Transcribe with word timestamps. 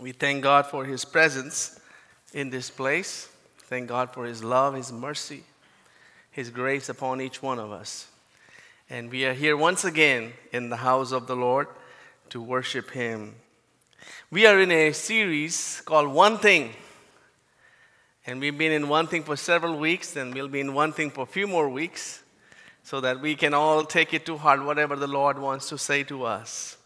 We 0.00 0.12
thank 0.12 0.44
God 0.44 0.66
for 0.66 0.84
His 0.84 1.04
presence 1.04 1.80
in 2.32 2.50
this 2.50 2.70
place. 2.70 3.28
Thank 3.62 3.88
God 3.88 4.10
for 4.12 4.24
His 4.24 4.44
love, 4.44 4.74
His 4.74 4.92
mercy, 4.92 5.42
His 6.30 6.50
grace 6.50 6.88
upon 6.88 7.20
each 7.20 7.42
one 7.42 7.58
of 7.58 7.72
us. 7.72 8.06
And 8.88 9.10
we 9.10 9.24
are 9.26 9.34
here 9.34 9.56
once 9.56 9.84
again 9.84 10.32
in 10.52 10.70
the 10.70 10.76
house 10.76 11.10
of 11.12 11.26
the 11.26 11.36
Lord 11.36 11.66
to 12.30 12.40
worship 12.40 12.92
Him. 12.92 13.34
We 14.30 14.46
are 14.46 14.60
in 14.60 14.70
a 14.70 14.92
series 14.92 15.82
called 15.84 16.08
One 16.08 16.38
Thing. 16.38 16.74
And 18.24 18.40
we've 18.40 18.56
been 18.56 18.72
in 18.72 18.88
one 18.88 19.06
thing 19.06 19.24
for 19.24 19.36
several 19.36 19.76
weeks, 19.78 20.14
and 20.14 20.32
we'll 20.32 20.48
be 20.48 20.60
in 20.60 20.74
one 20.74 20.92
thing 20.92 21.10
for 21.10 21.22
a 21.22 21.26
few 21.26 21.46
more 21.46 21.68
weeks 21.68 22.22
so 22.82 23.00
that 23.00 23.20
we 23.20 23.34
can 23.34 23.52
all 23.52 23.84
take 23.84 24.14
it 24.14 24.24
to 24.26 24.38
heart, 24.38 24.64
whatever 24.64 24.96
the 24.96 25.06
Lord 25.06 25.38
wants 25.38 25.68
to 25.70 25.76
say 25.76 26.04
to 26.04 26.24
us. 26.24 26.77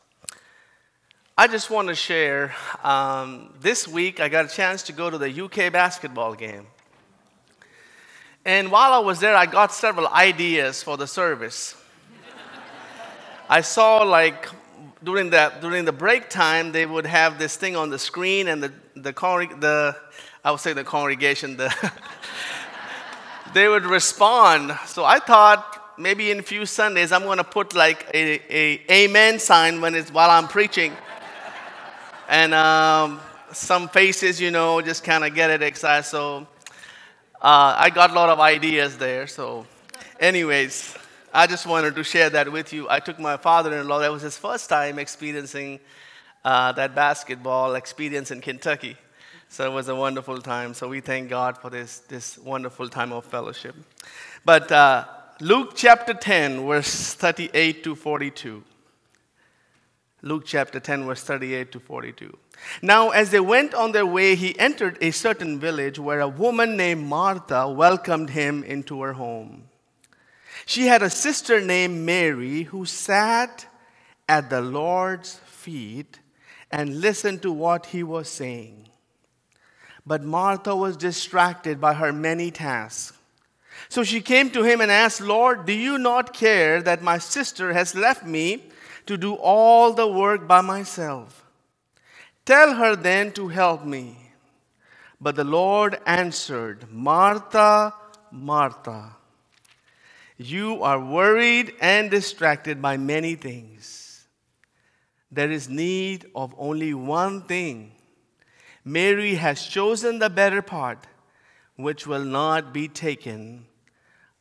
I 1.36 1.46
just 1.46 1.70
want 1.70 1.88
to 1.88 1.94
share 1.94 2.54
um, 2.84 3.54
this 3.58 3.88
week 3.88 4.20
I 4.20 4.28
got 4.28 4.44
a 4.44 4.48
chance 4.48 4.82
to 4.84 4.92
go 4.92 5.08
to 5.08 5.16
the 5.16 5.44
UK 5.44 5.72
basketball 5.72 6.34
game. 6.34 6.66
And 8.44 8.70
while 8.70 8.92
I 8.92 8.98
was 8.98 9.18
there, 9.18 9.34
I 9.34 9.46
got 9.46 9.72
several 9.72 10.08
ideas 10.08 10.82
for 10.82 10.98
the 10.98 11.06
service. 11.06 11.74
I 13.48 13.62
saw 13.62 14.02
like 14.02 14.46
during 15.02 15.30
the, 15.30 15.50
during 15.62 15.86
the 15.86 15.92
break 15.92 16.28
time, 16.28 16.70
they 16.70 16.84
would 16.84 17.06
have 17.06 17.38
this 17.38 17.56
thing 17.56 17.76
on 17.76 17.88
the 17.88 17.98
screen, 17.98 18.48
and 18.48 18.62
the, 18.62 18.72
the, 18.94 19.12
the 19.12 19.96
I 20.44 20.50
would 20.50 20.60
say 20.60 20.74
the 20.74 20.84
congregation, 20.84 21.56
the 21.56 21.74
they 23.54 23.68
would 23.68 23.86
respond. 23.86 24.76
So 24.84 25.06
I 25.06 25.18
thought 25.18 25.98
maybe 25.98 26.30
in 26.30 26.40
a 26.40 26.42
few 26.42 26.66
Sundays 26.66 27.10
I'm 27.10 27.22
going 27.22 27.38
to 27.38 27.44
put 27.44 27.74
like 27.74 28.06
a, 28.12 28.54
a 28.54 28.82
amen 28.90 29.38
sign 29.38 29.80
when 29.80 29.94
it's 29.94 30.12
while 30.12 30.28
I'm 30.28 30.46
preaching 30.46 30.92
and 32.28 32.54
um, 32.54 33.20
some 33.52 33.88
faces, 33.88 34.40
you 34.40 34.50
know, 34.50 34.80
just 34.80 35.04
kind 35.04 35.24
of 35.24 35.34
get 35.34 35.50
it 35.50 35.62
excited. 35.62 36.04
So 36.04 36.46
uh, 37.40 37.74
I 37.76 37.90
got 37.90 38.10
a 38.10 38.14
lot 38.14 38.28
of 38.28 38.40
ideas 38.40 38.96
there. 38.98 39.26
So, 39.26 39.66
anyways, 40.20 40.96
I 41.34 41.46
just 41.46 41.66
wanted 41.66 41.94
to 41.96 42.04
share 42.04 42.30
that 42.30 42.50
with 42.50 42.72
you. 42.72 42.88
I 42.88 43.00
took 43.00 43.18
my 43.18 43.36
father-in-law. 43.36 43.98
That 44.00 44.12
was 44.12 44.22
his 44.22 44.36
first 44.38 44.68
time 44.68 44.98
experiencing 44.98 45.80
uh, 46.44 46.72
that 46.72 46.94
basketball 46.94 47.74
experience 47.74 48.30
in 48.30 48.40
Kentucky. 48.40 48.96
So 49.48 49.70
it 49.70 49.74
was 49.74 49.88
a 49.88 49.94
wonderful 49.94 50.40
time. 50.40 50.72
So 50.72 50.88
we 50.88 51.00
thank 51.00 51.28
God 51.28 51.58
for 51.58 51.68
this, 51.68 51.98
this 52.08 52.38
wonderful 52.38 52.88
time 52.88 53.12
of 53.12 53.24
fellowship. 53.24 53.76
But 54.44 54.72
uh, 54.72 55.04
Luke 55.40 55.72
chapter 55.74 56.14
10, 56.14 56.66
verse 56.66 57.14
38 57.14 57.84
to 57.84 57.94
42. 57.94 58.62
Luke 60.24 60.44
chapter 60.46 60.78
10, 60.78 61.04
verse 61.04 61.22
38 61.22 61.72
to 61.72 61.80
42. 61.80 62.38
Now, 62.80 63.10
as 63.10 63.30
they 63.30 63.40
went 63.40 63.74
on 63.74 63.90
their 63.90 64.06
way, 64.06 64.36
he 64.36 64.56
entered 64.58 64.96
a 65.00 65.10
certain 65.10 65.58
village 65.58 65.98
where 65.98 66.20
a 66.20 66.28
woman 66.28 66.76
named 66.76 67.04
Martha 67.04 67.68
welcomed 67.68 68.30
him 68.30 68.62
into 68.62 69.02
her 69.02 69.14
home. 69.14 69.64
She 70.64 70.86
had 70.86 71.02
a 71.02 71.10
sister 71.10 71.60
named 71.60 72.06
Mary 72.06 72.62
who 72.62 72.84
sat 72.84 73.66
at 74.28 74.48
the 74.48 74.60
Lord's 74.60 75.34
feet 75.46 76.20
and 76.70 77.00
listened 77.00 77.42
to 77.42 77.50
what 77.50 77.86
he 77.86 78.04
was 78.04 78.28
saying. 78.28 78.88
But 80.06 80.22
Martha 80.22 80.74
was 80.76 80.96
distracted 80.96 81.80
by 81.80 81.94
her 81.94 82.12
many 82.12 82.52
tasks. 82.52 83.18
So 83.88 84.04
she 84.04 84.20
came 84.20 84.50
to 84.50 84.62
him 84.62 84.80
and 84.80 84.90
asked, 84.90 85.20
Lord, 85.20 85.66
do 85.66 85.72
you 85.72 85.98
not 85.98 86.32
care 86.32 86.80
that 86.80 87.02
my 87.02 87.18
sister 87.18 87.72
has 87.72 87.96
left 87.96 88.24
me? 88.24 88.64
To 89.06 89.16
do 89.16 89.34
all 89.34 89.92
the 89.92 90.06
work 90.06 90.46
by 90.46 90.60
myself. 90.60 91.44
Tell 92.44 92.74
her 92.74 92.96
then 92.96 93.32
to 93.32 93.48
help 93.48 93.84
me. 93.84 94.16
But 95.20 95.36
the 95.36 95.44
Lord 95.44 96.00
answered, 96.04 96.90
Martha, 96.90 97.94
Martha, 98.32 99.16
you 100.36 100.82
are 100.82 100.98
worried 100.98 101.74
and 101.80 102.10
distracted 102.10 102.82
by 102.82 102.96
many 102.96 103.36
things. 103.36 104.26
There 105.30 105.50
is 105.50 105.68
need 105.68 106.26
of 106.34 106.54
only 106.58 106.92
one 106.92 107.42
thing. 107.42 107.92
Mary 108.84 109.36
has 109.36 109.64
chosen 109.64 110.18
the 110.18 110.28
better 110.28 110.60
part, 110.60 111.06
which 111.76 112.06
will 112.06 112.24
not 112.24 112.72
be 112.72 112.88
taken 112.88 113.66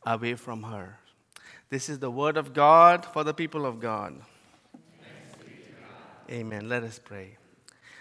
away 0.04 0.34
from 0.34 0.64
her. 0.64 0.98
This 1.70 1.88
is 1.88 2.00
the 2.00 2.10
word 2.10 2.36
of 2.36 2.52
God 2.52 3.06
for 3.06 3.22
the 3.24 3.32
people 3.32 3.64
of 3.64 3.78
God. 3.80 4.20
Amen. 6.32 6.66
Let 6.66 6.82
us 6.82 6.98
pray. 6.98 7.36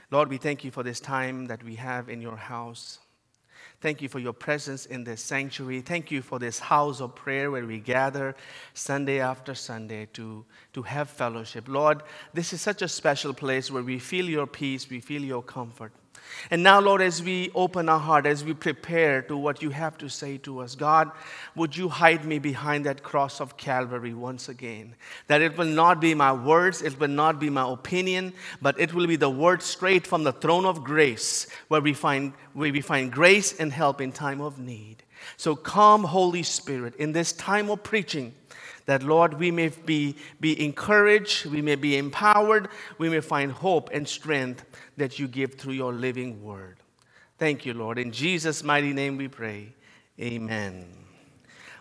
Lord, 0.09 0.29
we 0.29 0.37
thank 0.37 0.63
you 0.63 0.71
for 0.71 0.83
this 0.83 1.01
time 1.01 1.47
that 1.47 1.63
we 1.63 1.75
have 1.75 2.07
in 2.07 2.21
your 2.21 2.37
house. 2.37 2.99
Thank 3.81 4.01
you 4.01 4.07
for 4.07 4.19
your 4.19 4.31
presence 4.31 4.85
in 4.85 5.03
this 5.03 5.21
sanctuary. 5.21 5.81
Thank 5.81 6.11
you 6.11 6.21
for 6.21 6.39
this 6.39 6.59
house 6.59 7.01
of 7.01 7.13
prayer 7.13 7.51
where 7.51 7.65
we 7.65 7.79
gather 7.79 8.35
Sunday 8.73 9.19
after 9.19 9.53
Sunday 9.53 10.07
to, 10.13 10.45
to 10.71 10.81
have 10.83 11.09
fellowship. 11.09 11.67
Lord, 11.67 12.03
this 12.33 12.53
is 12.53 12.61
such 12.61 12.81
a 12.81 12.87
special 12.87 13.33
place 13.33 13.69
where 13.69 13.83
we 13.83 13.99
feel 13.99 14.29
your 14.29 14.47
peace, 14.47 14.89
we 14.89 15.01
feel 15.01 15.23
your 15.23 15.43
comfort. 15.43 15.91
And 16.49 16.63
now, 16.63 16.79
Lord, 16.79 17.01
as 17.01 17.21
we 17.21 17.51
open 17.53 17.87
our 17.87 17.99
heart, 17.99 18.25
as 18.25 18.43
we 18.43 18.53
prepare 18.53 19.21
to 19.23 19.37
what 19.37 19.61
you 19.61 19.69
have 19.69 19.97
to 19.99 20.09
say 20.09 20.37
to 20.39 20.59
us, 20.59 20.75
God, 20.75 21.11
would 21.55 21.75
you 21.75 21.87
hide 21.89 22.25
me 22.25 22.39
behind 22.39 22.85
that 22.85 23.03
cross 23.03 23.39
of 23.39 23.57
Calvary 23.57 24.13
once 24.13 24.49
again? 24.49 24.95
That 25.27 25.41
it 25.41 25.57
will 25.57 25.65
not 25.65 26.01
be 26.01 26.13
my 26.13 26.33
words, 26.33 26.81
it 26.81 26.99
will 26.99 27.09
not 27.09 27.39
be 27.39 27.49
my 27.49 27.71
opinion, 27.71 28.33
but 28.61 28.79
it 28.79 28.93
will 28.93 29.07
be 29.07 29.15
the 29.15 29.29
word 29.29 29.61
straight 29.61 30.07
from 30.07 30.23
the 30.23 30.33
throne 30.33 30.65
of 30.65 30.83
grace 30.83 31.47
where 31.67 31.81
we 31.81 31.93
find, 31.93 32.33
where 32.53 32.71
we 32.71 32.81
find 32.81 33.11
grace 33.11 33.53
and 33.59 33.71
help 33.71 34.01
in 34.01 34.11
time 34.11 34.41
of 34.41 34.59
need. 34.59 35.03
So 35.37 35.55
come, 35.55 36.03
Holy 36.03 36.43
Spirit, 36.43 36.95
in 36.95 37.11
this 37.11 37.31
time 37.31 37.69
of 37.69 37.83
preaching 37.83 38.33
that, 38.85 39.03
Lord, 39.03 39.35
we 39.35 39.51
may 39.51 39.69
be, 39.69 40.15
be 40.39 40.63
encouraged, 40.63 41.45
we 41.45 41.61
may 41.61 41.75
be 41.75 41.97
empowered, 41.97 42.69
we 42.97 43.09
may 43.09 43.19
find 43.21 43.51
hope 43.51 43.89
and 43.93 44.07
strength 44.07 44.65
that 44.97 45.19
you 45.19 45.27
give 45.27 45.55
through 45.55 45.73
your 45.73 45.93
living 45.93 46.43
word. 46.43 46.77
Thank 47.37 47.65
you, 47.65 47.73
Lord. 47.73 47.97
In 47.97 48.11
Jesus' 48.11 48.63
mighty 48.63 48.93
name 48.93 49.17
we 49.17 49.27
pray. 49.27 49.73
Amen. 50.19 50.85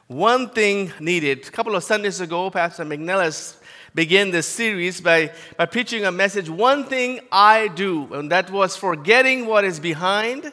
One 0.07 0.49
thing 0.49 0.93
needed. 0.99 1.47
A 1.47 1.51
couple 1.51 1.77
of 1.77 1.85
Sundays 1.85 2.21
ago, 2.21 2.51
Pastor 2.51 2.85
McNellis 2.85 3.57
began 3.95 4.31
this 4.31 4.47
series 4.47 5.01
by, 5.01 5.33
by 5.57 5.67
preaching 5.67 6.05
a 6.05 6.13
message, 6.13 6.49
One 6.49 6.85
Thing 6.85 7.21
I 7.31 7.69
Do, 7.69 8.13
and 8.15 8.31
that 8.31 8.51
was 8.51 8.77
forgetting 8.77 9.47
what 9.47 9.65
is 9.65 9.79
behind 9.79 10.53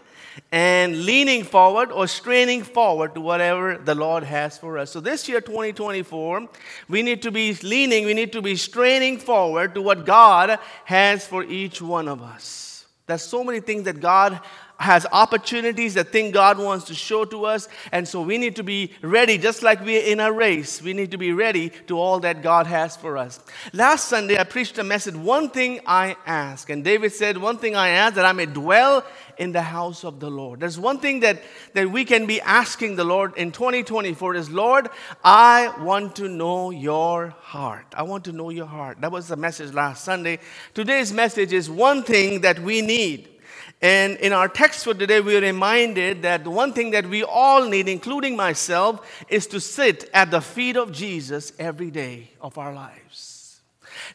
and 0.52 1.06
leaning 1.06 1.44
forward 1.44 1.92
or 1.92 2.08
straining 2.08 2.64
forward 2.64 3.16
to 3.16 3.22
whatever 3.22 3.78
the 3.78 3.96
Lord 3.96 4.24
has 4.24 4.58
for 4.58 4.78
us. 4.78 4.92
So, 4.92 5.00
this 5.00 5.28
year, 5.28 5.42
2024, 5.42 6.48
we 6.90 7.02
need 7.02 7.22
to 7.24 7.32
be 7.32 7.54
leaning, 7.64 8.06
we 8.06 8.14
need 8.14 8.32
to 8.34 8.42
be 8.42 8.56
straining 8.56 9.18
forward 9.18 9.74
to 9.76 9.82
what 9.82 10.06
God 10.06 10.60
has 10.86 11.26
for 11.26 11.44
each 11.44 11.82
one 11.82 12.08
of 12.08 12.22
us. 12.22 12.86
There's 13.08 13.22
so 13.22 13.44
many 13.44 13.62
things 13.62 13.84
that 13.84 14.02
God 14.02 14.42
has 14.80 15.06
opportunities 15.12 15.96
that 15.96 16.12
thing 16.12 16.32
God 16.32 16.58
wants 16.58 16.86
to 16.86 16.94
show 16.94 17.26
to 17.26 17.46
us. 17.46 17.68
And 17.92 18.08
so 18.08 18.22
we 18.22 18.38
need 18.38 18.56
to 18.58 18.64
be 18.64 18.92
ready, 19.02 19.38
just 19.38 19.64
like 19.64 19.84
we're 19.84 20.04
in 20.04 20.20
a 20.20 20.32
race. 20.32 20.82
We 20.82 20.94
need 20.94 21.12
to 21.12 21.18
be 21.18 21.34
ready 21.34 21.72
to 21.88 22.00
all 22.00 22.20
that 22.20 22.42
God 22.44 22.68
has 22.68 22.96
for 22.96 23.18
us. 23.18 23.40
Last 23.74 24.06
Sunday, 24.08 24.38
I 24.38 24.44
preached 24.44 24.78
a 24.78 24.84
message, 24.84 25.16
One 25.16 25.50
Thing 25.50 25.80
I 25.86 26.16
Ask. 26.26 26.70
And 26.70 26.84
David 26.84 27.12
said, 27.12 27.38
One 27.38 27.58
thing 27.58 27.76
I 27.76 27.90
ask 27.90 28.16
that 28.16 28.26
I 28.26 28.34
may 28.34 28.46
dwell 28.46 29.04
in 29.38 29.52
the 29.52 29.62
house 29.62 30.04
of 30.04 30.20
the 30.20 30.30
Lord. 30.30 30.60
There's 30.60 30.80
one 30.80 31.00
thing 31.00 31.20
that, 31.22 31.42
that 31.74 31.90
we 31.90 32.06
can 32.06 32.26
be 32.26 32.42
asking 32.42 32.96
the 32.96 33.04
Lord 33.04 33.36
in 33.38 33.52
2024 33.52 34.36
is, 34.36 34.50
Lord, 34.50 34.90
I 35.24 35.74
want 35.80 36.16
to 36.18 36.28
know 36.28 36.72
your 36.72 37.30
heart. 37.40 37.86
I 37.96 38.04
want 38.04 38.26
to 38.26 38.32
know 38.32 38.50
your 38.50 38.66
heart. 38.66 39.02
That 39.02 39.12
was 39.12 39.28
the 39.28 39.36
message 39.36 39.74
last 39.74 40.04
Sunday. 40.04 40.40
Today's 40.74 41.14
message 41.14 41.54
is 41.54 41.70
one 41.70 42.04
thing 42.04 42.42
that 42.42 42.60
we 42.60 42.82
need. 42.82 43.37
And 43.82 44.18
in 44.18 44.34
our 44.34 44.48
text 44.48 44.84
for 44.84 44.94
today, 44.96 45.22
we 45.22 45.38
are 45.38 45.42
reminded 45.42 46.24
that 46.24 46.44
the 46.44 46.50
one 46.50 46.74
thing 46.74 46.92
that 46.92 47.06
we 47.06 47.24
all 47.24 47.68
need, 47.68 47.88
including 47.88 48.36
myself, 48.36 49.08
is 49.30 49.46
to 49.48 49.60
sit 49.60 50.10
at 50.14 50.32
the 50.32 50.42
feet 50.42 50.78
of 50.78 50.92
Jesus 50.92 51.54
every 51.60 51.92
day 51.92 52.32
of 52.42 52.58
our 52.58 52.74
lives. 52.74 53.60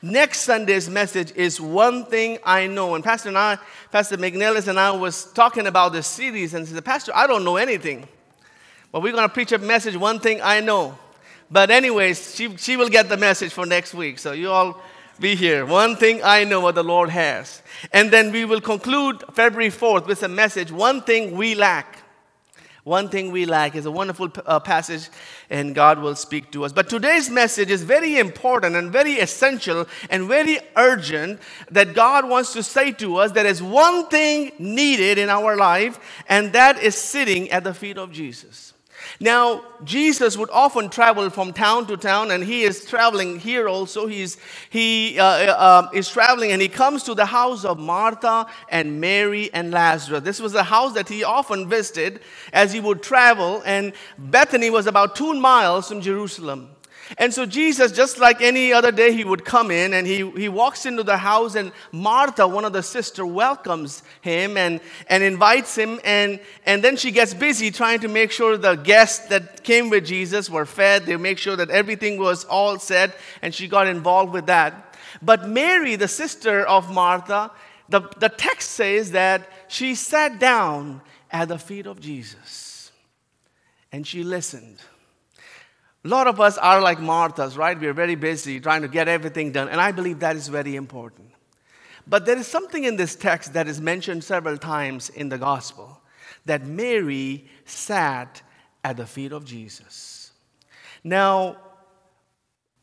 Next 0.00 0.40
Sunday's 0.40 0.90
message 0.90 1.32
is 1.36 1.60
one 1.60 2.06
thing 2.06 2.38
I 2.44 2.66
know. 2.66 2.96
And 2.96 3.04
Pastor 3.04 3.28
and 3.28 3.38
I, 3.38 3.58
Pastor 3.92 4.16
McNellis 4.16 4.66
and 4.66 4.80
I 4.80 4.90
was 4.90 5.32
talking 5.32 5.68
about 5.68 5.92
this 5.92 6.08
series 6.08 6.54
and 6.54 6.66
said, 6.66 6.84
Pastor, 6.84 7.12
I 7.14 7.28
don't 7.28 7.44
know 7.44 7.56
anything. 7.56 8.08
But 8.90 9.02
we're 9.02 9.12
going 9.12 9.28
to 9.28 9.32
preach 9.32 9.52
a 9.52 9.58
message, 9.58 9.96
one 9.96 10.18
thing 10.18 10.40
I 10.42 10.58
know. 10.58 10.98
But 11.50 11.70
anyways, 11.70 12.34
she, 12.34 12.56
she 12.56 12.76
will 12.76 12.88
get 12.88 13.08
the 13.08 13.16
message 13.16 13.52
for 13.52 13.64
next 13.64 13.94
week. 13.94 14.18
So 14.18 14.32
you 14.32 14.50
all 14.50 14.82
be 15.20 15.34
here. 15.34 15.64
One 15.64 15.96
thing 15.96 16.20
I 16.22 16.44
know 16.44 16.60
what 16.60 16.74
the 16.74 16.84
Lord 16.84 17.10
has. 17.10 17.62
And 17.92 18.10
then 18.10 18.32
we 18.32 18.44
will 18.44 18.60
conclude 18.60 19.22
February 19.32 19.70
4th 19.70 20.06
with 20.06 20.22
a 20.22 20.28
message 20.28 20.72
one 20.72 21.02
thing 21.02 21.36
we 21.36 21.54
lack. 21.54 21.98
One 22.84 23.08
thing 23.08 23.30
we 23.30 23.46
lack 23.46 23.76
is 23.76 23.86
a 23.86 23.92
wonderful 23.92 24.32
uh, 24.44 24.58
passage, 24.58 25.08
and 25.48 25.72
God 25.72 26.00
will 26.00 26.16
speak 26.16 26.50
to 26.50 26.64
us. 26.64 26.72
But 26.72 26.88
today's 26.88 27.30
message 27.30 27.70
is 27.70 27.84
very 27.84 28.18
important 28.18 28.74
and 28.74 28.90
very 28.90 29.14
essential 29.14 29.86
and 30.10 30.26
very 30.26 30.58
urgent 30.76 31.38
that 31.70 31.94
God 31.94 32.28
wants 32.28 32.52
to 32.54 32.62
say 32.64 32.90
to 32.92 33.18
us 33.18 33.30
there 33.30 33.46
is 33.46 33.62
one 33.62 34.08
thing 34.08 34.50
needed 34.58 35.18
in 35.18 35.28
our 35.28 35.56
life, 35.56 36.00
and 36.28 36.52
that 36.54 36.82
is 36.82 36.96
sitting 36.96 37.52
at 37.52 37.62
the 37.62 37.72
feet 37.72 37.98
of 37.98 38.10
Jesus. 38.10 38.71
Now, 39.20 39.64
Jesus 39.84 40.36
would 40.36 40.50
often 40.50 40.88
travel 40.88 41.28
from 41.30 41.52
town 41.52 41.86
to 41.86 41.96
town, 41.96 42.30
and 42.30 42.42
he 42.42 42.62
is 42.62 42.84
traveling 42.84 43.38
here 43.38 43.68
also. 43.68 44.06
He's, 44.06 44.36
he 44.70 45.18
uh, 45.18 45.24
uh, 45.24 45.88
is 45.92 46.08
traveling, 46.08 46.52
and 46.52 46.62
he 46.62 46.68
comes 46.68 47.02
to 47.04 47.14
the 47.14 47.26
house 47.26 47.64
of 47.64 47.78
Martha 47.78 48.46
and 48.68 49.00
Mary 49.00 49.50
and 49.52 49.70
Lazarus. 49.70 50.22
This 50.22 50.40
was 50.40 50.54
a 50.54 50.62
house 50.62 50.94
that 50.94 51.08
he 51.08 51.24
often 51.24 51.68
visited 51.68 52.20
as 52.52 52.72
he 52.72 52.80
would 52.80 53.02
travel, 53.02 53.62
and 53.64 53.92
Bethany 54.18 54.70
was 54.70 54.86
about 54.86 55.16
two 55.16 55.34
miles 55.34 55.88
from 55.88 56.00
Jerusalem. 56.00 56.70
And 57.18 57.32
so 57.32 57.46
Jesus, 57.46 57.92
just 57.92 58.18
like 58.18 58.40
any 58.40 58.72
other 58.72 58.92
day, 58.92 59.12
he 59.12 59.24
would 59.24 59.44
come 59.44 59.70
in 59.70 59.94
and 59.94 60.06
he, 60.06 60.28
he 60.30 60.48
walks 60.48 60.86
into 60.86 61.02
the 61.02 61.16
house, 61.16 61.54
and 61.54 61.72
Martha, 61.90 62.46
one 62.46 62.64
of 62.64 62.72
the 62.72 62.82
sisters, 62.82 63.24
welcomes 63.24 64.02
him 64.20 64.56
and, 64.56 64.80
and 65.08 65.22
invites 65.22 65.76
him. 65.76 66.00
And, 66.04 66.40
and 66.66 66.82
then 66.82 66.96
she 66.96 67.10
gets 67.10 67.34
busy 67.34 67.70
trying 67.70 68.00
to 68.00 68.08
make 68.08 68.30
sure 68.32 68.56
the 68.56 68.76
guests 68.76 69.28
that 69.28 69.62
came 69.62 69.90
with 69.90 70.06
Jesus 70.06 70.48
were 70.48 70.66
fed. 70.66 71.06
They 71.06 71.16
make 71.16 71.38
sure 71.38 71.56
that 71.56 71.70
everything 71.70 72.18
was 72.18 72.44
all 72.44 72.78
set, 72.78 73.16
and 73.42 73.54
she 73.54 73.68
got 73.68 73.86
involved 73.86 74.32
with 74.32 74.46
that. 74.46 74.96
But 75.20 75.48
Mary, 75.48 75.96
the 75.96 76.08
sister 76.08 76.64
of 76.64 76.92
Martha, 76.92 77.50
the, 77.88 78.00
the 78.18 78.28
text 78.28 78.70
says 78.70 79.12
that 79.12 79.48
she 79.68 79.94
sat 79.94 80.38
down 80.38 81.02
at 81.30 81.48
the 81.48 81.58
feet 81.58 81.86
of 81.86 82.00
Jesus 82.00 82.92
and 83.90 84.06
she 84.06 84.22
listened. 84.22 84.78
A 86.04 86.08
lot 86.08 86.26
of 86.26 86.40
us 86.40 86.58
are 86.58 86.80
like 86.80 86.98
Marthas, 86.98 87.56
right? 87.56 87.78
We're 87.78 87.92
very 87.92 88.16
busy 88.16 88.58
trying 88.58 88.82
to 88.82 88.88
get 88.88 89.06
everything 89.06 89.52
done, 89.52 89.68
and 89.68 89.80
I 89.80 89.92
believe 89.92 90.20
that 90.20 90.36
is 90.36 90.48
very 90.48 90.74
important. 90.74 91.30
But 92.06 92.26
there 92.26 92.36
is 92.36 92.48
something 92.48 92.82
in 92.82 92.96
this 92.96 93.14
text 93.14 93.52
that 93.52 93.68
is 93.68 93.80
mentioned 93.80 94.24
several 94.24 94.58
times 94.58 95.10
in 95.10 95.28
the 95.28 95.38
gospel 95.38 96.00
that 96.44 96.66
Mary 96.66 97.46
sat 97.64 98.42
at 98.82 98.96
the 98.96 99.06
feet 99.06 99.30
of 99.30 99.44
Jesus. 99.44 100.32
Now, 101.04 101.56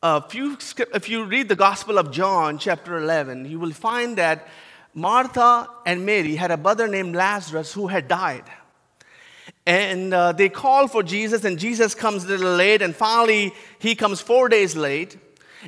if 0.01 0.33
you, 0.33 0.57
if 0.94 1.10
you 1.10 1.25
read 1.25 1.50
the 1.50 1.56
Gospel 1.56 1.98
of 1.98 2.12
John, 2.12 2.57
chapter 2.57 2.98
11, 2.98 3.45
you 3.45 3.60
will 3.60 3.71
find 3.71 4.18
that 4.18 4.48
Martha 4.94 5.69
and 5.86 6.06
Mary 6.06 6.36
had 6.36 6.51
a 6.51 6.57
brother 6.57 6.88
named 6.88 7.16
Lazarus 7.16 7.74
who 7.74 7.88
had 7.88 8.07
died. 8.07 8.45
And 9.69 10.16
uh, 10.16 10.31
they 10.31 10.50
call 10.50 10.88
for 10.88 11.04
Jesus, 11.04 11.45
and 11.45 11.60
Jesus 11.60 11.94
comes 11.94 12.24
a 12.24 12.27
little 12.30 12.56
late, 12.56 12.81
and 12.81 12.95
finally, 12.95 13.54
he 13.77 13.94
comes 13.94 14.19
four 14.19 14.50
days 14.50 14.75
late. 14.75 15.16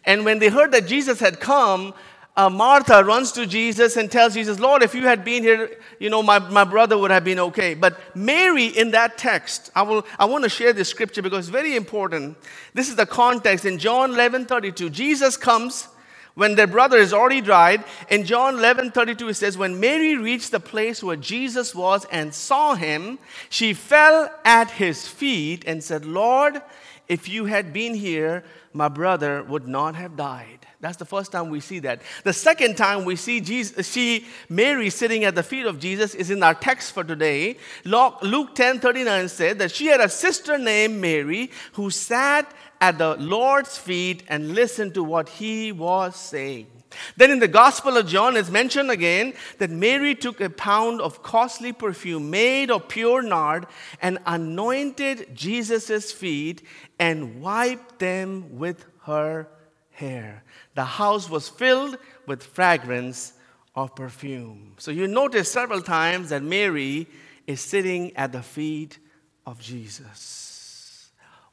And 0.06 0.25
when 0.25 0.39
they 0.39 0.50
heard 0.50 0.71
that 0.71 0.88
Jesus 0.88 1.19
had 1.19 1.39
come, 1.39 1.94
uh, 2.36 2.50
Martha 2.50 3.03
runs 3.03 3.31
to 3.33 3.45
Jesus 3.45 3.98
and 3.98 4.09
tells 4.09 4.33
Jesus, 4.33 4.59
Lord, 4.59 4.81
if 4.81 4.95
you 4.95 5.03
had 5.03 5.24
been 5.24 5.44
here, 5.44 5.77
you 6.00 6.09
know, 6.09 6.24
my, 6.24 6.39
my 6.39 6.63
brother 6.63 6.98
would 6.98 7.12
have 7.12 7.24
been 7.24 7.38
okay. 7.38 7.75
But 7.75 8.00
Mary, 8.15 8.65
in 8.65 8.89
that 8.89 9.19
text, 9.19 9.69
I, 9.75 9.83
will, 9.83 10.03
I 10.18 10.25
want 10.25 10.45
to 10.45 10.50
share 10.50 10.74
this 10.74 10.89
scripture 10.89 11.21
because 11.21 11.48
it's 11.48 11.51
very 11.51 11.75
important. 11.75 12.38
This 12.74 12.89
is 12.89 12.95
the 12.95 13.06
context. 13.06 13.65
In 13.65 13.77
John 13.77 14.15
11 14.15 14.48
32, 14.48 14.89
Jesus 14.89 15.38
comes 15.38 15.88
when 16.36 16.56
their 16.56 16.68
brother 16.68 16.98
is 16.98 17.13
already 17.13 17.42
died. 17.42 17.83
In 18.10 18.25
John 18.25 18.56
11 18.56 18.92
32, 18.92 19.30
it 19.30 19.33
says, 19.36 19.57
When 19.57 19.80
Mary 19.80 20.16
reached 20.16 20.51
the 20.51 20.60
place 20.60 21.04
where 21.04 21.16
Jesus 21.16 21.75
was 21.75 22.06
and 22.12 22.33
saw 22.33 22.75
him, 22.75 23.19
she 23.50 23.74
fell 23.74 24.30
at 24.45 24.72
his 24.72 25.07
feet 25.07 25.63
and 25.66 25.83
said, 25.83 26.06
Lord, 26.06 26.62
if 27.07 27.28
you 27.28 27.45
had 27.45 27.74
been 27.74 27.94
here, 27.94 28.44
my 28.74 28.88
brother 28.88 29.44
would 29.44 29.68
not 29.68 29.95
have 29.95 30.16
died. 30.16 30.66
That's 30.80 30.98
the 30.98 31.06
first 31.06 31.31
time 31.31 31.50
we 31.50 31.60
see 31.60 31.80
that. 31.80 32.01
The 32.24 32.34
second 32.34 32.75
time 32.75 33.06
we 33.06 33.16
see 33.16 33.39
Jesus, 33.39 33.86
see 33.86 34.25
Mary 34.50 34.89
sitting 34.89 35.25
at 35.25 35.36
the 35.36 35.44
feet 35.44 35.66
of 35.66 35.80
Jesus 35.80 36.16
is 36.16 36.31
in 36.31 36.42
our 36.42 36.56
text 36.56 36.94
for 36.94 37.04
today. 37.04 37.57
Luke 37.86 38.56
10 38.56 38.80
39 38.80 39.27
said 39.30 39.60
that 39.60 39.72
she 39.72 39.88
had 39.88 40.00
a 40.00 40.10
sister 40.10 40.57
named 40.57 41.00
Mary 41.00 41.51
who 41.74 41.89
sat 41.92 42.51
at 42.81 42.98
the 42.98 43.16
Lord's 43.16 43.78
feet 43.78 44.24
and 44.28 44.56
listened 44.56 44.95
to 44.95 45.04
what 45.04 45.30
he 45.30 45.72
was 45.72 46.16
saying. 46.16 46.68
Then 47.16 47.31
in 47.31 47.39
the 47.39 47.48
Gospel 47.48 47.95
of 47.95 48.07
John, 48.07 48.36
it's 48.36 48.50
mentioned 48.50 48.92
again 48.92 49.33
that 49.60 49.69
Mary 49.69 50.13
took 50.13 50.42
a 50.42 50.50
pound 50.50 51.00
of 51.00 51.24
costly 51.24 51.72
perfume 51.72 52.30
made 52.30 52.69
of 52.69 52.89
pure 52.89 53.22
nard 53.22 53.68
and 54.01 54.18
anointed 54.25 55.33
Jesus' 55.33 56.12
feet 56.12 56.63
and 57.00 57.42
wiped 57.42 58.00
them 58.00 58.57
with 58.57 58.86
her 59.04 59.48
hair. 59.92 60.44
The 60.75 60.84
house 60.84 61.30
was 61.30 61.48
filled 61.48 61.98
with 62.25 62.44
fragrance 62.44 63.34
of 63.75 63.95
perfume. 63.95 64.74
So 64.77 64.92
you 64.92 65.07
notice 65.07 65.50
several 65.50 65.81
times 65.81 66.30
that 66.30 66.44
Mary 66.44 67.07
is 67.48 67.62
sitting 67.62 68.16
at 68.18 68.31
the 68.31 68.44
feet 68.44 69.00
of 69.45 69.62
Jesus. 69.62 70.50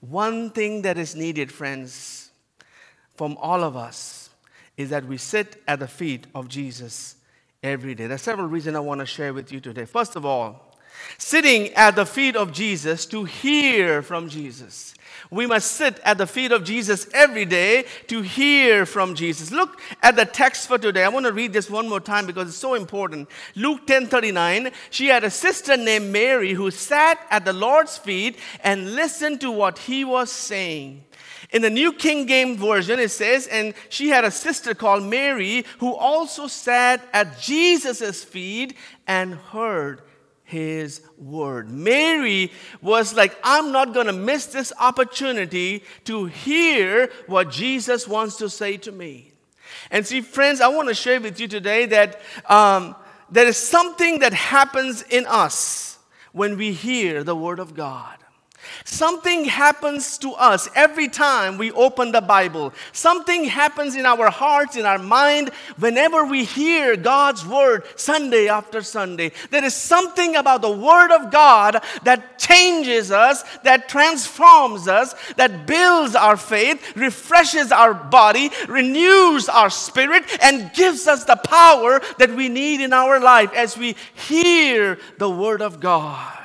One 0.00 0.50
thing 0.50 0.82
that 0.82 0.96
is 0.96 1.16
needed, 1.16 1.50
friends, 1.50 2.30
from 3.16 3.36
all 3.38 3.64
of 3.64 3.76
us 3.76 4.30
is 4.76 4.90
that 4.90 5.04
we 5.04 5.16
sit 5.16 5.60
at 5.66 5.80
the 5.80 5.88
feet 5.88 6.26
of 6.34 6.48
Jesus 6.48 7.16
every 7.62 7.94
day. 7.94 8.06
There's 8.06 8.22
several 8.22 8.46
reasons 8.46 8.76
I 8.76 8.80
want 8.80 9.00
to 9.00 9.06
share 9.06 9.34
with 9.34 9.50
you 9.50 9.60
today. 9.60 9.84
First 9.84 10.14
of 10.14 10.24
all, 10.24 10.76
sitting 11.18 11.72
at 11.74 11.96
the 11.96 12.06
feet 12.06 12.36
of 12.36 12.52
Jesus 12.52 13.06
to 13.06 13.24
hear 13.24 14.02
from 14.02 14.28
Jesus. 14.28 14.94
We 15.30 15.46
must 15.46 15.72
sit 15.72 16.00
at 16.04 16.16
the 16.16 16.26
feet 16.26 16.52
of 16.52 16.64
Jesus 16.64 17.06
every 17.12 17.44
day 17.44 17.84
to 18.06 18.22
hear 18.22 18.86
from 18.86 19.14
Jesus. 19.14 19.50
Look 19.50 19.78
at 20.02 20.16
the 20.16 20.24
text 20.24 20.66
for 20.68 20.78
today. 20.78 21.04
I 21.04 21.08
want 21.08 21.26
to 21.26 21.32
read 21.32 21.52
this 21.52 21.68
one 21.68 21.88
more 21.88 22.00
time 22.00 22.26
because 22.26 22.48
it's 22.48 22.56
so 22.56 22.74
important. 22.74 23.28
Luke 23.54 23.86
10 23.86 24.06
39. 24.06 24.70
She 24.90 25.08
had 25.08 25.24
a 25.24 25.30
sister 25.30 25.76
named 25.76 26.10
Mary 26.12 26.54
who 26.54 26.70
sat 26.70 27.20
at 27.30 27.44
the 27.44 27.52
Lord's 27.52 27.98
feet 27.98 28.38
and 28.64 28.94
listened 28.94 29.42
to 29.42 29.50
what 29.50 29.78
he 29.78 30.02
was 30.04 30.32
saying. 30.32 31.04
In 31.50 31.62
the 31.62 31.70
New 31.70 31.92
King 31.92 32.26
James 32.26 32.58
Version, 32.58 32.98
it 32.98 33.10
says, 33.10 33.46
and 33.46 33.74
she 33.88 34.08
had 34.08 34.24
a 34.24 34.30
sister 34.30 34.74
called 34.74 35.02
Mary 35.02 35.64
who 35.78 35.94
also 35.94 36.46
sat 36.46 37.06
at 37.12 37.38
Jesus' 37.38 38.24
feet 38.24 38.76
and 39.06 39.34
heard 39.34 40.02
his 40.48 41.02
word. 41.18 41.68
Mary 41.68 42.50
was 42.80 43.14
like, 43.14 43.36
I'm 43.44 43.70
not 43.70 43.92
going 43.92 44.06
to 44.06 44.14
miss 44.14 44.46
this 44.46 44.72
opportunity 44.80 45.84
to 46.04 46.24
hear 46.24 47.10
what 47.26 47.50
Jesus 47.50 48.08
wants 48.08 48.36
to 48.38 48.48
say 48.48 48.78
to 48.78 48.90
me. 48.90 49.32
And 49.90 50.06
see, 50.06 50.22
friends, 50.22 50.62
I 50.62 50.68
want 50.68 50.88
to 50.88 50.94
share 50.94 51.20
with 51.20 51.38
you 51.38 51.48
today 51.48 51.84
that 51.86 52.22
um, 52.46 52.96
there 53.30 53.46
is 53.46 53.58
something 53.58 54.20
that 54.20 54.32
happens 54.32 55.02
in 55.02 55.26
us 55.26 55.98
when 56.32 56.56
we 56.56 56.72
hear 56.72 57.22
the 57.22 57.36
word 57.36 57.58
of 57.58 57.74
God. 57.74 58.16
Something 58.84 59.44
happens 59.44 60.18
to 60.18 60.32
us 60.32 60.68
every 60.74 61.08
time 61.08 61.58
we 61.58 61.70
open 61.72 62.12
the 62.12 62.20
Bible. 62.20 62.72
Something 62.92 63.44
happens 63.44 63.96
in 63.96 64.06
our 64.06 64.30
hearts, 64.30 64.76
in 64.76 64.86
our 64.86 64.98
mind, 64.98 65.50
whenever 65.78 66.24
we 66.24 66.44
hear 66.44 66.96
God's 66.96 67.46
word 67.46 67.84
Sunday 67.96 68.48
after 68.48 68.82
Sunday. 68.82 69.32
There 69.50 69.64
is 69.64 69.74
something 69.74 70.36
about 70.36 70.62
the 70.62 70.70
word 70.70 71.12
of 71.12 71.30
God 71.30 71.82
that 72.04 72.38
changes 72.38 73.10
us, 73.10 73.42
that 73.64 73.88
transforms 73.88 74.88
us, 74.88 75.14
that 75.36 75.66
builds 75.66 76.14
our 76.14 76.36
faith, 76.36 76.96
refreshes 76.96 77.72
our 77.72 77.94
body, 77.94 78.50
renews 78.68 79.48
our 79.48 79.70
spirit, 79.70 80.24
and 80.42 80.72
gives 80.72 81.06
us 81.06 81.24
the 81.24 81.36
power 81.36 82.00
that 82.18 82.34
we 82.34 82.48
need 82.48 82.80
in 82.80 82.92
our 82.92 83.20
life 83.20 83.52
as 83.54 83.76
we 83.76 83.96
hear 84.14 84.98
the 85.18 85.30
word 85.30 85.62
of 85.62 85.80
God. 85.80 86.37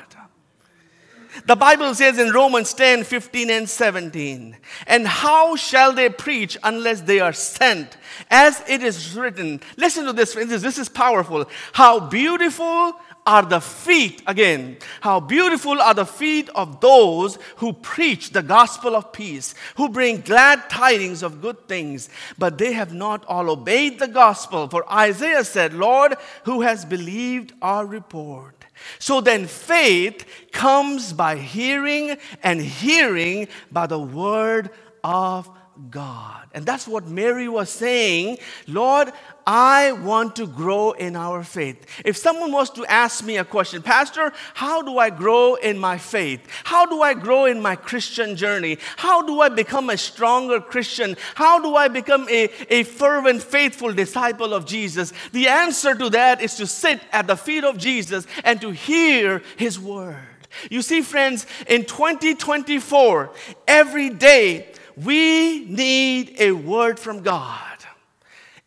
The 1.46 1.56
Bible 1.56 1.96
says 1.96 2.20
in 2.20 2.32
Romans 2.32 2.74
10 2.74 3.04
15 3.04 3.50
and 3.50 3.70
17, 3.70 4.56
and 4.86 5.08
how 5.08 5.56
shall 5.56 5.92
they 5.92 6.10
preach 6.10 6.58
unless 6.64 7.02
they 7.02 7.20
are 7.20 7.34
sent? 7.34 7.98
As 8.30 8.62
it 8.68 8.84
is 8.84 9.16
written, 9.16 9.60
listen 9.76 10.06
to 10.06 10.14
this, 10.14 10.34
friends, 10.34 10.62
this 10.62 10.78
is 10.78 10.90
powerful. 10.90 11.46
How 11.74 12.00
beautiful 12.00 12.94
are 13.26 13.44
the 13.44 13.62
feet, 13.62 14.22
again, 14.28 14.78
how 15.02 15.20
beautiful 15.20 15.82
are 15.82 15.94
the 15.94 16.06
feet 16.06 16.50
of 16.50 16.82
those 16.82 17.40
who 17.58 17.74
preach 17.74 18.32
the 18.32 18.44
gospel 18.44 18.96
of 18.96 19.14
peace, 19.14 19.56
who 19.78 19.90
bring 19.90 20.22
glad 20.22 20.70
tidings 20.70 21.24
of 21.24 21.42
good 21.42 21.68
things, 21.68 22.10
but 22.38 22.58
they 22.58 22.74
have 22.74 22.94
not 22.94 23.26
all 23.26 23.50
obeyed 23.50 23.98
the 23.98 24.08
gospel. 24.08 24.68
For 24.68 24.90
Isaiah 24.92 25.46
said, 25.46 25.74
Lord, 25.74 26.16
who 26.44 26.62
has 26.62 26.86
believed 26.86 27.54
our 27.62 27.86
report? 27.86 28.63
So 29.00 29.22
then 29.22 29.48
faith 29.48 30.26
comes 30.52 31.14
by 31.14 31.38
hearing, 31.38 32.18
and 32.42 32.62
hearing 32.62 33.48
by 33.72 33.88
the 33.88 34.00
word 34.00 34.70
of 35.04 35.50
God. 35.90 36.48
And 36.54 36.66
that's 36.66 36.88
what 36.88 37.08
Mary 37.08 37.48
was 37.48 37.70
saying. 37.70 38.38
Lord, 38.68 39.12
I 39.46 39.92
want 39.92 40.36
to 40.38 40.48
grow 40.48 40.92
in 40.92 41.16
our 41.16 41.44
faith. 41.44 41.86
If 42.06 42.16
someone 42.16 42.52
was 42.52 42.70
to 42.72 42.86
ask 42.86 43.24
me 43.24 43.38
a 43.38 43.44
question, 43.44 43.82
Pastor, 43.82 44.32
how 44.54 44.82
do 44.82 45.00
I 45.00 45.10
grow 45.10 45.56
in 45.56 45.78
my 45.78 45.98
faith? 45.98 46.42
How 46.64 46.86
do 46.86 47.02
I 47.02 47.14
grow 47.14 47.46
in 47.46 47.62
my 47.62 47.76
Christian 47.76 48.36
journey? 48.36 48.78
How 48.98 49.22
do 49.22 49.42
I 49.42 49.50
become 49.50 49.90
a 49.90 49.98
stronger 49.98 50.62
Christian? 50.62 51.18
How 51.36 51.60
do 51.60 51.76
I 51.76 51.88
become 51.88 52.28
a, 52.30 52.50
a 52.70 52.84
fervent, 52.84 53.42
faithful 53.42 53.94
disciple 53.94 54.54
of 54.54 54.66
Jesus? 54.66 55.12
The 55.32 55.48
answer 55.48 55.96
to 55.96 56.10
that 56.12 56.42
is 56.42 56.56
to 56.56 56.68
sit 56.68 57.02
at 57.12 57.28
the 57.28 57.36
feet 57.36 57.64
of 57.64 57.78
Jesus 57.78 58.28
and 58.44 58.62
to 58.62 58.72
hear 58.72 59.42
his 59.58 59.80
word. 59.80 60.28
You 60.70 60.82
see, 60.82 61.02
friends, 61.02 61.46
in 61.68 61.86
2024, 61.86 63.32
every 63.68 64.10
day 64.10 64.73
we 64.98 65.66
need 65.66 66.36
a 66.40 66.52
word 66.52 67.00
from 67.00 67.22
God. 67.22 67.60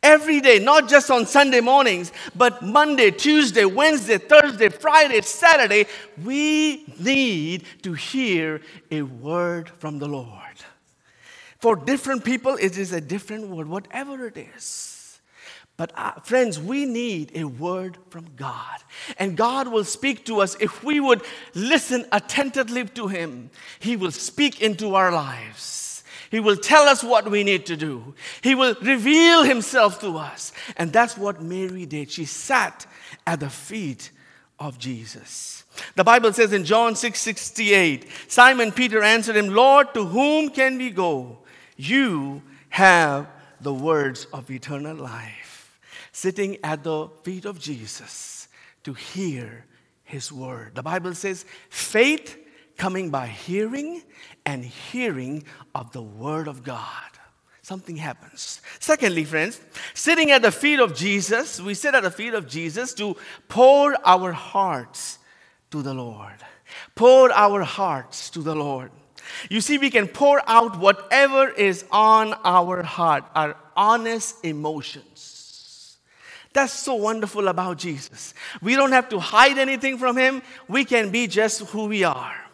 Every 0.02 0.40
day, 0.40 0.59
not 0.59 0.88
just 0.88 1.11
on 1.11 1.26
Sunday 1.26 1.61
mornings, 1.61 2.12
but 2.35 2.62
Monday, 2.62 3.11
Tuesday, 3.11 3.64
Wednesday, 3.64 4.18
Thursday, 4.18 4.68
Friday, 4.68 5.21
Saturday, 5.23 5.87
we 6.23 6.85
need 6.99 7.64
to 7.83 7.92
hear 7.92 8.61
a 8.90 9.02
word 9.02 9.68
from 9.78 9.99
the 9.99 10.06
Lord. 10.06 10.30
For 11.59 11.75
different 11.75 12.25
people, 12.25 12.56
it 12.61 12.78
is 12.78 12.92
a 12.92 13.00
different 13.00 13.49
word, 13.49 13.68
whatever 13.68 14.26
it 14.26 14.37
is. 14.37 15.18
But 15.76 15.92
uh, 15.95 16.12
friends, 16.21 16.59
we 16.59 16.87
need 16.87 17.33
a 17.35 17.45
word 17.45 17.99
from 18.09 18.28
God. 18.37 18.78
And 19.18 19.37
God 19.37 19.68
will 19.68 19.85
speak 19.85 20.25
to 20.26 20.40
us 20.40 20.56
if 20.61 20.83
we 20.85 21.00
would 21.00 21.23
listen 21.54 22.06
attentively 22.12 22.85
to 22.85 23.09
Him. 23.09 23.50
He 23.78 23.97
will 23.97 24.12
speak 24.12 24.62
into 24.62 24.95
our 24.95 25.12
lives. 25.12 25.86
He 26.30 26.40
will 26.40 26.56
tell 26.56 26.85
us 26.85 27.04
what 27.04 27.30
we 27.30 27.45
need 27.45 27.66
to 27.66 27.76
do. 27.76 28.14
He 28.42 28.54
will 28.54 28.75
reveal 28.83 29.45
Himself 29.45 30.00
to 30.00 30.16
us. 30.16 30.52
And 30.76 30.92
that's 30.92 31.16
what 31.16 31.42
Mary 31.42 31.87
did. 31.87 32.11
She 32.11 32.25
sat 32.25 32.87
at 33.26 33.40
the 33.40 33.50
feet 33.50 34.11
of 34.59 34.78
Jesus. 34.78 35.64
The 35.95 36.04
Bible 36.04 36.33
says 36.33 36.52
in 36.52 36.64
John 36.64 36.97
6 36.97 37.21
68, 37.21 38.09
Simon 38.28 38.73
Peter 38.73 39.02
answered 39.02 39.37
him, 39.37 39.49
Lord, 39.49 39.92
to 39.95 40.04
whom 40.04 40.49
can 40.49 40.78
we 40.78 40.90
go? 40.90 41.38
You 41.76 42.42
have 42.71 43.28
the 43.61 43.75
words 43.75 44.26
of 44.33 44.50
eternal 44.50 44.97
life 44.97 45.78
sitting 46.12 46.56
at 46.64 46.83
the 46.83 47.09
feet 47.23 47.45
of 47.45 47.59
Jesus 47.59 48.49
to 48.85 48.95
hear 48.95 49.66
his 50.04 50.33
word. 50.33 50.75
The 50.75 50.83
Bible 50.83 51.14
says, 51.14 51.45
faith 51.68 52.38
coming 52.76 53.11
by 53.11 53.26
hearing, 53.26 54.02
and 54.45 54.64
hearing 54.64 55.45
of 55.75 55.92
the 55.92 56.02
word 56.02 56.49
of 56.49 56.62
God. 56.62 57.11
Something 57.62 57.97
happens. 57.97 58.61
Secondly, 58.78 59.25
friends, 59.25 59.61
sitting 59.92 60.30
at 60.30 60.42
the 60.42 60.52
feet 60.52 60.78
of 60.78 60.95
Jesus, 60.95 61.61
we 61.61 61.75
sit 61.75 61.97
at 61.97 62.04
the 62.04 62.12
feet 62.12 62.33
of 62.33 62.47
Jesus 62.47 62.95
to 62.95 63.16
pour 63.49 63.97
our 64.06 64.30
hearts 64.30 65.18
to 65.73 65.83
the 65.83 65.92
Lord. 65.92 66.37
Pour 66.95 67.33
our 67.33 67.64
hearts 67.64 68.30
to 68.30 68.40
the 68.40 68.54
Lord. 68.54 68.92
You 69.50 69.61
see, 69.61 69.78
we 69.78 69.90
can 69.90 70.06
pour 70.06 70.40
out 70.47 70.78
whatever 70.78 71.49
is 71.49 71.85
on 71.90 72.35
our 72.45 72.85
heart, 72.85 73.25
our 73.35 73.56
honest 73.76 74.45
emotions. 74.45 75.99
That's 76.52 76.73
so 76.73 76.95
wonderful 76.95 77.49
about 77.49 77.78
Jesus. 77.78 78.33
We 78.62 78.76
don't 78.76 78.92
have 78.92 79.09
to 79.09 79.18
hide 79.18 79.59
anything 79.59 79.99
from 79.99 80.16
Him. 80.16 80.40
We 80.68 80.85
can 80.85 81.11
be 81.11 81.26
just 81.26 81.62
who 81.62 81.87
we 81.87 82.04
are. 82.04 82.46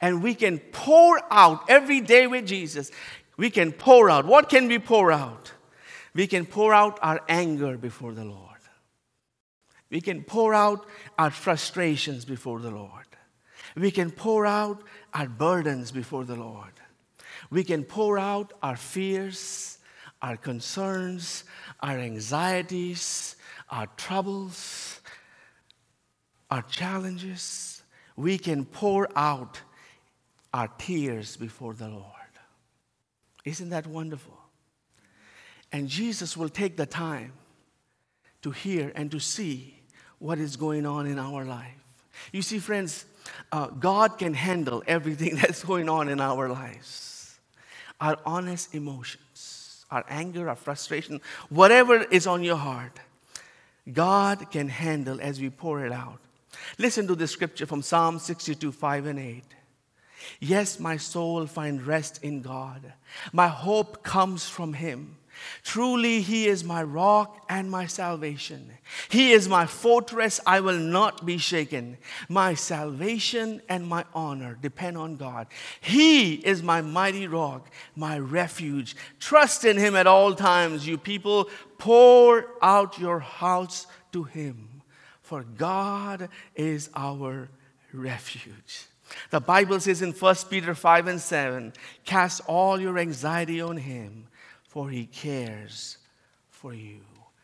And 0.00 0.22
we 0.22 0.34
can 0.34 0.58
pour 0.58 1.20
out 1.30 1.68
every 1.68 2.00
day 2.00 2.26
with 2.26 2.46
Jesus. 2.46 2.90
We 3.36 3.50
can 3.50 3.72
pour 3.72 4.10
out. 4.10 4.26
What 4.26 4.48
can 4.48 4.68
we 4.68 4.78
pour 4.78 5.12
out? 5.12 5.52
We 6.14 6.26
can 6.26 6.46
pour 6.46 6.74
out 6.74 6.98
our 7.02 7.20
anger 7.28 7.76
before 7.76 8.12
the 8.12 8.24
Lord. 8.24 8.44
We 9.90 10.00
can 10.00 10.22
pour 10.24 10.54
out 10.54 10.86
our 11.18 11.30
frustrations 11.30 12.24
before 12.24 12.60
the 12.60 12.70
Lord. 12.70 13.06
We 13.76 13.90
can 13.90 14.10
pour 14.10 14.44
out 14.44 14.82
our 15.14 15.28
burdens 15.28 15.92
before 15.92 16.24
the 16.24 16.36
Lord. 16.36 16.72
We 17.50 17.64
can 17.64 17.84
pour 17.84 18.18
out 18.18 18.52
our 18.62 18.76
fears, 18.76 19.78
our 20.20 20.36
concerns, 20.36 21.44
our 21.80 21.98
anxieties, 21.98 23.36
our 23.70 23.86
troubles, 23.96 25.00
our 26.50 26.62
challenges, 26.62 27.82
we 28.16 28.38
can 28.38 28.64
pour 28.64 29.08
out 29.16 29.60
our 30.52 30.68
tears 30.78 31.36
before 31.36 31.74
the 31.74 31.88
Lord. 31.88 32.04
Isn't 33.44 33.70
that 33.70 33.86
wonderful? 33.86 34.36
And 35.72 35.88
Jesus 35.88 36.36
will 36.36 36.48
take 36.48 36.76
the 36.76 36.86
time 36.86 37.32
to 38.42 38.50
hear 38.50 38.92
and 38.94 39.10
to 39.10 39.18
see 39.18 39.74
what 40.18 40.38
is 40.38 40.56
going 40.56 40.86
on 40.86 41.06
in 41.06 41.18
our 41.18 41.44
life. 41.44 41.74
You 42.32 42.42
see, 42.42 42.58
friends, 42.58 43.04
uh, 43.52 43.68
God 43.68 44.18
can 44.18 44.34
handle 44.34 44.82
everything 44.86 45.36
that's 45.42 45.64
going 45.64 45.88
on 45.88 46.08
in 46.08 46.20
our 46.20 46.48
lives. 46.48 47.38
Our 48.00 48.18
honest 48.24 48.74
emotions, 48.74 49.84
our 49.90 50.04
anger, 50.08 50.48
our 50.48 50.56
frustration, 50.56 51.20
whatever 51.48 52.02
is 52.02 52.26
on 52.26 52.42
your 52.42 52.56
heart, 52.56 52.98
God 53.92 54.50
can 54.50 54.68
handle 54.68 55.20
as 55.20 55.40
we 55.40 55.50
pour 55.50 55.84
it 55.84 55.92
out. 55.92 56.20
Listen 56.78 57.06
to 57.06 57.14
the 57.14 57.26
scripture 57.26 57.66
from 57.66 57.82
Psalm 57.82 58.18
62 58.18 58.72
5 58.72 59.06
and 59.06 59.18
8. 59.18 59.44
Yes, 60.40 60.78
my 60.78 60.96
soul 60.96 61.46
find 61.46 61.86
rest 61.86 62.22
in 62.22 62.42
God. 62.42 62.92
My 63.32 63.48
hope 63.48 64.02
comes 64.02 64.48
from 64.48 64.74
him. 64.74 65.18
Truly, 65.62 66.20
He 66.20 66.46
is 66.46 66.64
my 66.64 66.82
rock 66.82 67.44
and 67.48 67.70
my 67.70 67.86
salvation. 67.86 68.72
He 69.08 69.32
is 69.32 69.48
my 69.48 69.66
fortress, 69.66 70.40
I 70.46 70.60
will 70.60 70.78
not 70.78 71.26
be 71.26 71.38
shaken. 71.38 71.98
My 72.28 72.54
salvation 72.54 73.62
and 73.68 73.86
my 73.86 74.04
honor 74.14 74.58
depend 74.60 74.96
on 74.96 75.16
God. 75.16 75.46
He 75.80 76.34
is 76.34 76.62
my 76.62 76.80
mighty 76.80 77.26
rock, 77.26 77.70
my 77.94 78.18
refuge. 78.18 78.96
Trust 79.20 79.64
in 79.64 79.76
Him 79.76 79.94
at 79.94 80.06
all 80.06 80.34
times, 80.34 80.86
you 80.86 80.98
people. 80.98 81.48
Pour 81.78 82.46
out 82.62 82.98
your 82.98 83.20
hearts 83.20 83.86
to 84.12 84.24
Him, 84.24 84.82
for 85.22 85.42
God 85.42 86.28
is 86.56 86.90
our 86.94 87.48
refuge. 87.92 88.86
The 89.30 89.40
Bible 89.40 89.80
says 89.80 90.02
in 90.02 90.12
1 90.12 90.34
Peter 90.50 90.74
5 90.74 91.06
and 91.06 91.20
7 91.20 91.72
cast 92.04 92.42
all 92.46 92.80
your 92.80 92.98
anxiety 92.98 93.60
on 93.60 93.76
Him 93.76 94.28
for 94.68 94.90
he 94.90 95.06
cares 95.06 95.98
for 96.50 96.72
you. 96.72 97.00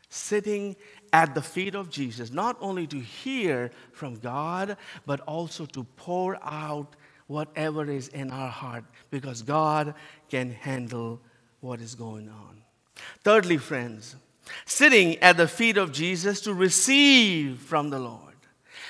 Sitting 0.09 0.77
at 1.13 1.35
the 1.35 1.43
feet 1.43 1.75
of 1.75 1.91
Jesus, 1.91 2.31
not 2.31 2.57
only 2.61 2.87
to 2.87 3.01
hear 3.01 3.71
from 3.93 4.15
God, 4.17 4.77
but 5.07 5.19
also 5.21 5.67
to 5.67 5.83
pour 5.97 6.39
out 6.45 6.95
whatever 7.27 7.91
is 7.91 8.09
in 8.09 8.31
our 8.31 8.51
heart, 8.51 8.85
because 9.11 9.43
God 9.43 9.95
can 10.29 10.51
handle 10.51 11.21
what 11.61 11.81
is 11.81 11.95
going 11.95 12.29
on. 12.29 12.63
Thirdly, 13.25 13.57
friends, 13.57 14.15
sitting 14.67 15.17
at 15.17 15.37
the 15.37 15.49
feet 15.49 15.79
of 15.79 15.91
Jesus 15.91 16.43
to 16.43 16.55
receive 16.55 17.59
from 17.59 17.91
the 17.91 17.99
Lord. 17.99 18.34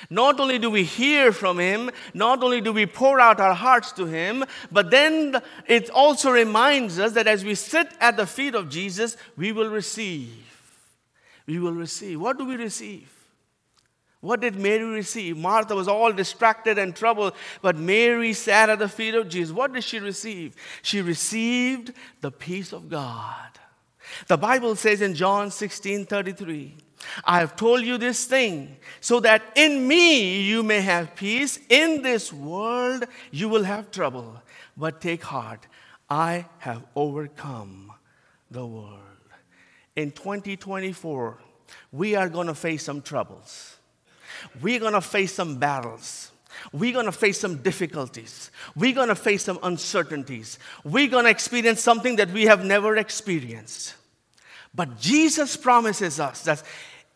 Not 0.09 0.39
only 0.39 0.59
do 0.59 0.69
we 0.69 0.83
hear 0.83 1.31
from 1.31 1.59
Him, 1.59 1.91
not 2.13 2.43
only 2.43 2.61
do 2.61 2.71
we 2.71 2.85
pour 2.85 3.19
out 3.19 3.39
our 3.39 3.53
hearts 3.53 3.91
to 3.93 4.05
Him, 4.05 4.45
but 4.71 4.91
then 4.91 5.41
it 5.67 5.89
also 5.89 6.31
reminds 6.31 6.99
us 6.99 7.13
that 7.13 7.27
as 7.27 7.43
we 7.43 7.55
sit 7.55 7.89
at 7.99 8.17
the 8.17 8.27
feet 8.27 8.55
of 8.55 8.69
Jesus, 8.69 9.17
we 9.37 9.51
will 9.51 9.69
receive. 9.69 10.29
We 11.47 11.59
will 11.59 11.73
receive. 11.73 12.19
What 12.19 12.37
do 12.37 12.45
we 12.45 12.55
receive? 12.55 13.11
What 14.25 14.41
did 14.41 14.55
Mary 14.55 14.85
receive? 14.85 15.37
Martha 15.37 15.75
was 15.75 15.87
all 15.87 16.11
distracted 16.11 16.79
and 16.79 16.95
troubled, 16.95 17.33
but 17.61 17.77
Mary 17.77 18.33
sat 18.33 18.69
at 18.69 18.79
the 18.79 18.89
feet 18.89 19.13
of 19.13 19.29
Jesus. 19.29 19.53
What 19.53 19.73
did 19.73 19.83
she 19.83 19.99
receive? 19.99 20.55
She 20.81 21.01
received 21.01 21.93
the 22.21 22.31
peace 22.31 22.73
of 22.73 22.89
God. 22.89 23.49
The 24.27 24.37
Bible 24.37 24.75
says 24.75 25.01
in 25.01 25.13
John 25.13 25.51
16 25.51 26.07
33, 26.07 26.75
I 27.23 27.39
have 27.39 27.55
told 27.55 27.83
you 27.83 27.97
this 27.97 28.25
thing 28.25 28.77
so 28.99 29.19
that 29.21 29.41
in 29.55 29.87
me 29.87 30.41
you 30.41 30.63
may 30.63 30.81
have 30.81 31.15
peace. 31.15 31.59
In 31.69 32.01
this 32.01 32.33
world 32.33 33.05
you 33.31 33.49
will 33.49 33.63
have 33.63 33.91
trouble, 33.91 34.41
but 34.75 35.01
take 35.01 35.23
heart. 35.23 35.67
I 36.09 36.45
have 36.59 36.83
overcome 36.95 37.91
the 38.51 38.65
world. 38.65 38.99
In 39.95 40.11
2024, 40.11 41.37
we 41.91 42.15
are 42.15 42.29
going 42.29 42.47
to 42.47 42.55
face 42.55 42.83
some 42.83 43.01
troubles. 43.01 43.77
We're 44.61 44.79
going 44.79 44.93
to 44.93 45.01
face 45.01 45.33
some 45.33 45.57
battles. 45.57 46.31
We're 46.71 46.93
going 46.93 47.05
to 47.05 47.11
face 47.11 47.39
some 47.39 47.57
difficulties. 47.57 48.51
We're 48.75 48.95
going 48.95 49.09
to 49.09 49.15
face 49.15 49.43
some 49.43 49.59
uncertainties. 49.63 50.59
We're 50.83 51.09
going 51.09 51.25
to 51.25 51.31
experience 51.31 51.81
something 51.81 52.17
that 52.17 52.31
we 52.31 52.43
have 52.43 52.63
never 52.63 52.97
experienced. 52.97 53.95
But 54.73 54.99
Jesus 54.99 55.55
promises 55.55 56.19
us 56.19 56.41
that 56.43 56.63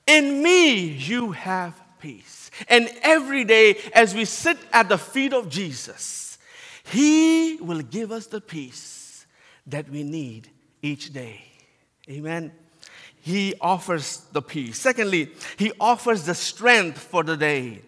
in 0.09 0.41
me 0.41 0.79
you 0.79 1.31
have 1.31 1.79
peace. 1.99 2.49
And 2.67 2.91
every 3.03 3.43
day, 3.43 3.77
as 3.93 4.15
we 4.15 4.25
sit 4.25 4.57
at 4.73 4.89
the 4.89 4.97
feet 4.97 5.33
of 5.33 5.49
Jesus, 5.49 6.37
He 6.83 7.57
will 7.61 7.81
give 7.81 8.11
us 8.11 8.25
the 8.25 8.41
peace 8.41 9.25
that 9.67 9.87
we 9.89 10.03
need 10.03 10.49
each 10.81 11.13
day. 11.13 11.41
Amen. 12.09 12.51
He 13.21 13.53
offers 13.61 14.25
the 14.31 14.41
peace. 14.41 14.79
Secondly, 14.79 15.31
He 15.57 15.71
offers 15.79 16.23
the 16.23 16.35
strength 16.35 16.97
for 16.97 17.23
the 17.23 17.37
day. 17.37 17.81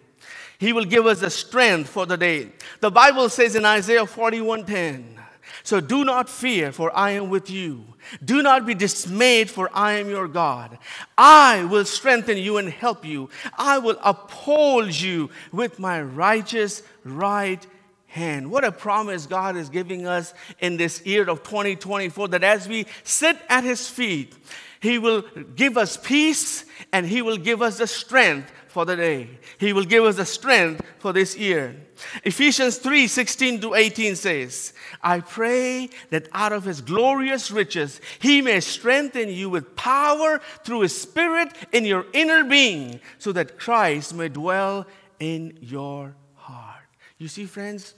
He 0.58 0.72
will 0.72 0.84
give 0.84 1.06
us 1.06 1.18
the 1.18 1.30
strength 1.30 1.90
for 1.90 2.06
the 2.06 2.16
day. 2.16 2.52
The 2.80 2.90
Bible 2.90 3.28
says 3.28 3.56
in 3.56 3.64
Isaiah 3.64 4.06
41:10, 4.06 5.18
so 5.62 5.80
do 5.80 6.04
not 6.04 6.28
fear, 6.28 6.72
for 6.72 6.94
I 6.96 7.12
am 7.12 7.30
with 7.30 7.50
you. 7.50 7.84
Do 8.24 8.42
not 8.42 8.66
be 8.66 8.74
dismayed, 8.74 9.50
for 9.50 9.70
I 9.72 9.92
am 9.94 10.08
your 10.08 10.28
God. 10.28 10.78
I 11.16 11.64
will 11.64 11.84
strengthen 11.84 12.38
you 12.38 12.56
and 12.56 12.68
help 12.68 13.04
you. 13.04 13.30
I 13.56 13.78
will 13.78 13.98
uphold 14.02 14.94
you 14.94 15.30
with 15.52 15.78
my 15.78 16.02
righteous 16.02 16.82
right 17.04 17.64
hand. 18.06 18.50
What 18.50 18.64
a 18.64 18.72
promise 18.72 19.26
God 19.26 19.56
is 19.56 19.68
giving 19.68 20.06
us 20.06 20.34
in 20.60 20.76
this 20.76 21.04
year 21.06 21.28
of 21.28 21.42
2024 21.42 22.28
that 22.28 22.44
as 22.44 22.68
we 22.68 22.86
sit 23.04 23.38
at 23.48 23.64
His 23.64 23.88
feet, 23.88 24.34
He 24.80 24.98
will 24.98 25.22
give 25.54 25.78
us 25.78 25.96
peace 25.96 26.64
and 26.92 27.06
He 27.06 27.22
will 27.22 27.38
give 27.38 27.62
us 27.62 27.78
the 27.78 27.86
strength 27.86 28.52
for 28.68 28.84
the 28.84 28.96
day. 28.96 29.28
He 29.58 29.72
will 29.72 29.84
give 29.84 30.04
us 30.04 30.16
the 30.16 30.26
strength 30.26 30.82
for 30.98 31.12
this 31.12 31.36
year. 31.36 31.76
Ephesians 32.24 32.76
3 32.78 33.06
16 33.06 33.60
to 33.60 33.74
18 33.74 34.16
says, 34.16 34.72
I 35.02 35.20
pray 35.20 35.90
that 36.10 36.28
out 36.32 36.52
of 36.52 36.64
his 36.64 36.80
glorious 36.80 37.50
riches 37.50 38.00
he 38.20 38.42
may 38.42 38.60
strengthen 38.60 39.28
you 39.28 39.50
with 39.50 39.76
power 39.76 40.40
through 40.64 40.80
his 40.80 41.00
spirit 41.00 41.52
in 41.72 41.84
your 41.84 42.06
inner 42.12 42.44
being, 42.44 43.00
so 43.18 43.32
that 43.32 43.58
Christ 43.58 44.14
may 44.14 44.28
dwell 44.28 44.86
in 45.18 45.58
your 45.60 46.14
heart. 46.34 46.84
You 47.18 47.28
see, 47.28 47.46
friends, 47.46 47.94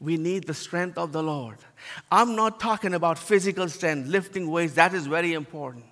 we 0.00 0.16
need 0.16 0.46
the 0.46 0.54
strength 0.54 0.96
of 0.98 1.12
the 1.12 1.22
Lord. 1.22 1.58
I'm 2.10 2.34
not 2.34 2.58
talking 2.58 2.94
about 2.94 3.18
physical 3.18 3.68
strength, 3.68 4.08
lifting 4.08 4.50
weights, 4.50 4.74
that 4.74 4.94
is 4.94 5.06
very 5.06 5.34
important. 5.34 5.84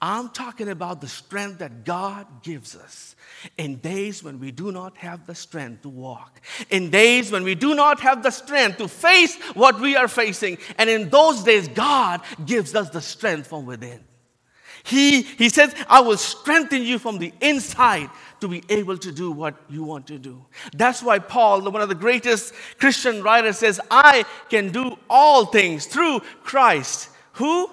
I'm 0.00 0.28
talking 0.28 0.68
about 0.68 1.00
the 1.00 1.08
strength 1.08 1.60
that 1.60 1.84
God 1.84 2.42
gives 2.42 2.76
us 2.76 3.16
in 3.56 3.76
days 3.76 4.22
when 4.22 4.38
we 4.38 4.50
do 4.50 4.70
not 4.70 4.96
have 4.98 5.26
the 5.26 5.34
strength 5.34 5.82
to 5.82 5.88
walk, 5.88 6.40
in 6.68 6.90
days 6.90 7.32
when 7.32 7.44
we 7.44 7.54
do 7.54 7.74
not 7.74 8.00
have 8.00 8.22
the 8.22 8.30
strength 8.30 8.78
to 8.78 8.88
face 8.88 9.36
what 9.54 9.80
we 9.80 9.96
are 9.96 10.08
facing. 10.08 10.58
And 10.76 10.90
in 10.90 11.08
those 11.08 11.44
days, 11.44 11.68
God 11.68 12.20
gives 12.44 12.74
us 12.74 12.90
the 12.90 13.00
strength 13.00 13.46
from 13.46 13.64
within. 13.64 14.04
He, 14.84 15.22
he 15.22 15.48
says, 15.48 15.74
I 15.88 16.00
will 16.00 16.16
strengthen 16.16 16.82
you 16.82 16.98
from 16.98 17.18
the 17.18 17.32
inside 17.40 18.08
to 18.40 18.48
be 18.48 18.62
able 18.68 18.98
to 18.98 19.10
do 19.10 19.32
what 19.32 19.56
you 19.68 19.82
want 19.82 20.06
to 20.08 20.18
do. 20.18 20.44
That's 20.74 21.02
why 21.02 21.18
Paul, 21.18 21.62
one 21.70 21.82
of 21.82 21.88
the 21.88 21.94
greatest 21.94 22.54
Christian 22.78 23.22
writers, 23.22 23.58
says, 23.58 23.80
I 23.90 24.24
can 24.48 24.70
do 24.70 24.96
all 25.10 25.46
things 25.46 25.86
through 25.86 26.20
Christ. 26.44 27.08
Who? 27.32 27.68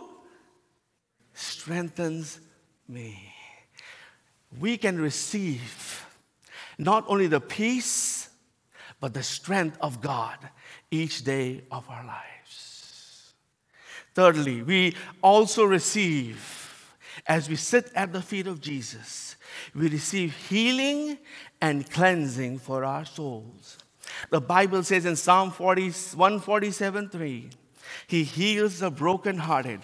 Strengthens 1.34 2.40
me. 2.88 3.34
We 4.60 4.78
can 4.78 5.00
receive 5.00 6.06
not 6.78 7.06
only 7.08 7.28
the 7.28 7.42
peace, 7.42 8.30
but 9.00 9.14
the 9.14 9.24
strength 9.24 9.78
of 9.82 10.02
God 10.02 10.38
each 10.92 11.24
day 11.24 11.64
of 11.72 11.90
our 11.90 12.06
lives. 12.06 13.34
Thirdly, 14.14 14.62
we 14.62 14.96
also 15.22 15.66
receive, 15.66 16.96
as 17.26 17.50
we 17.50 17.56
sit 17.56 17.92
at 17.96 18.14
the 18.14 18.22
feet 18.22 18.48
of 18.48 18.62
Jesus, 18.62 19.36
we 19.74 19.90
receive 19.90 20.36
healing 20.48 21.18
and 21.60 21.90
cleansing 21.90 22.60
for 22.60 22.86
our 22.86 23.06
souls. 23.06 23.78
The 24.30 24.42
Bible 24.42 24.84
says 24.84 25.06
in 25.06 25.16
Psalm 25.16 25.52
40, 25.52 25.90
147 26.16 27.10
3, 27.10 27.50
He 28.08 28.24
heals 28.24 28.80
the 28.80 28.92
brokenhearted 28.92 29.82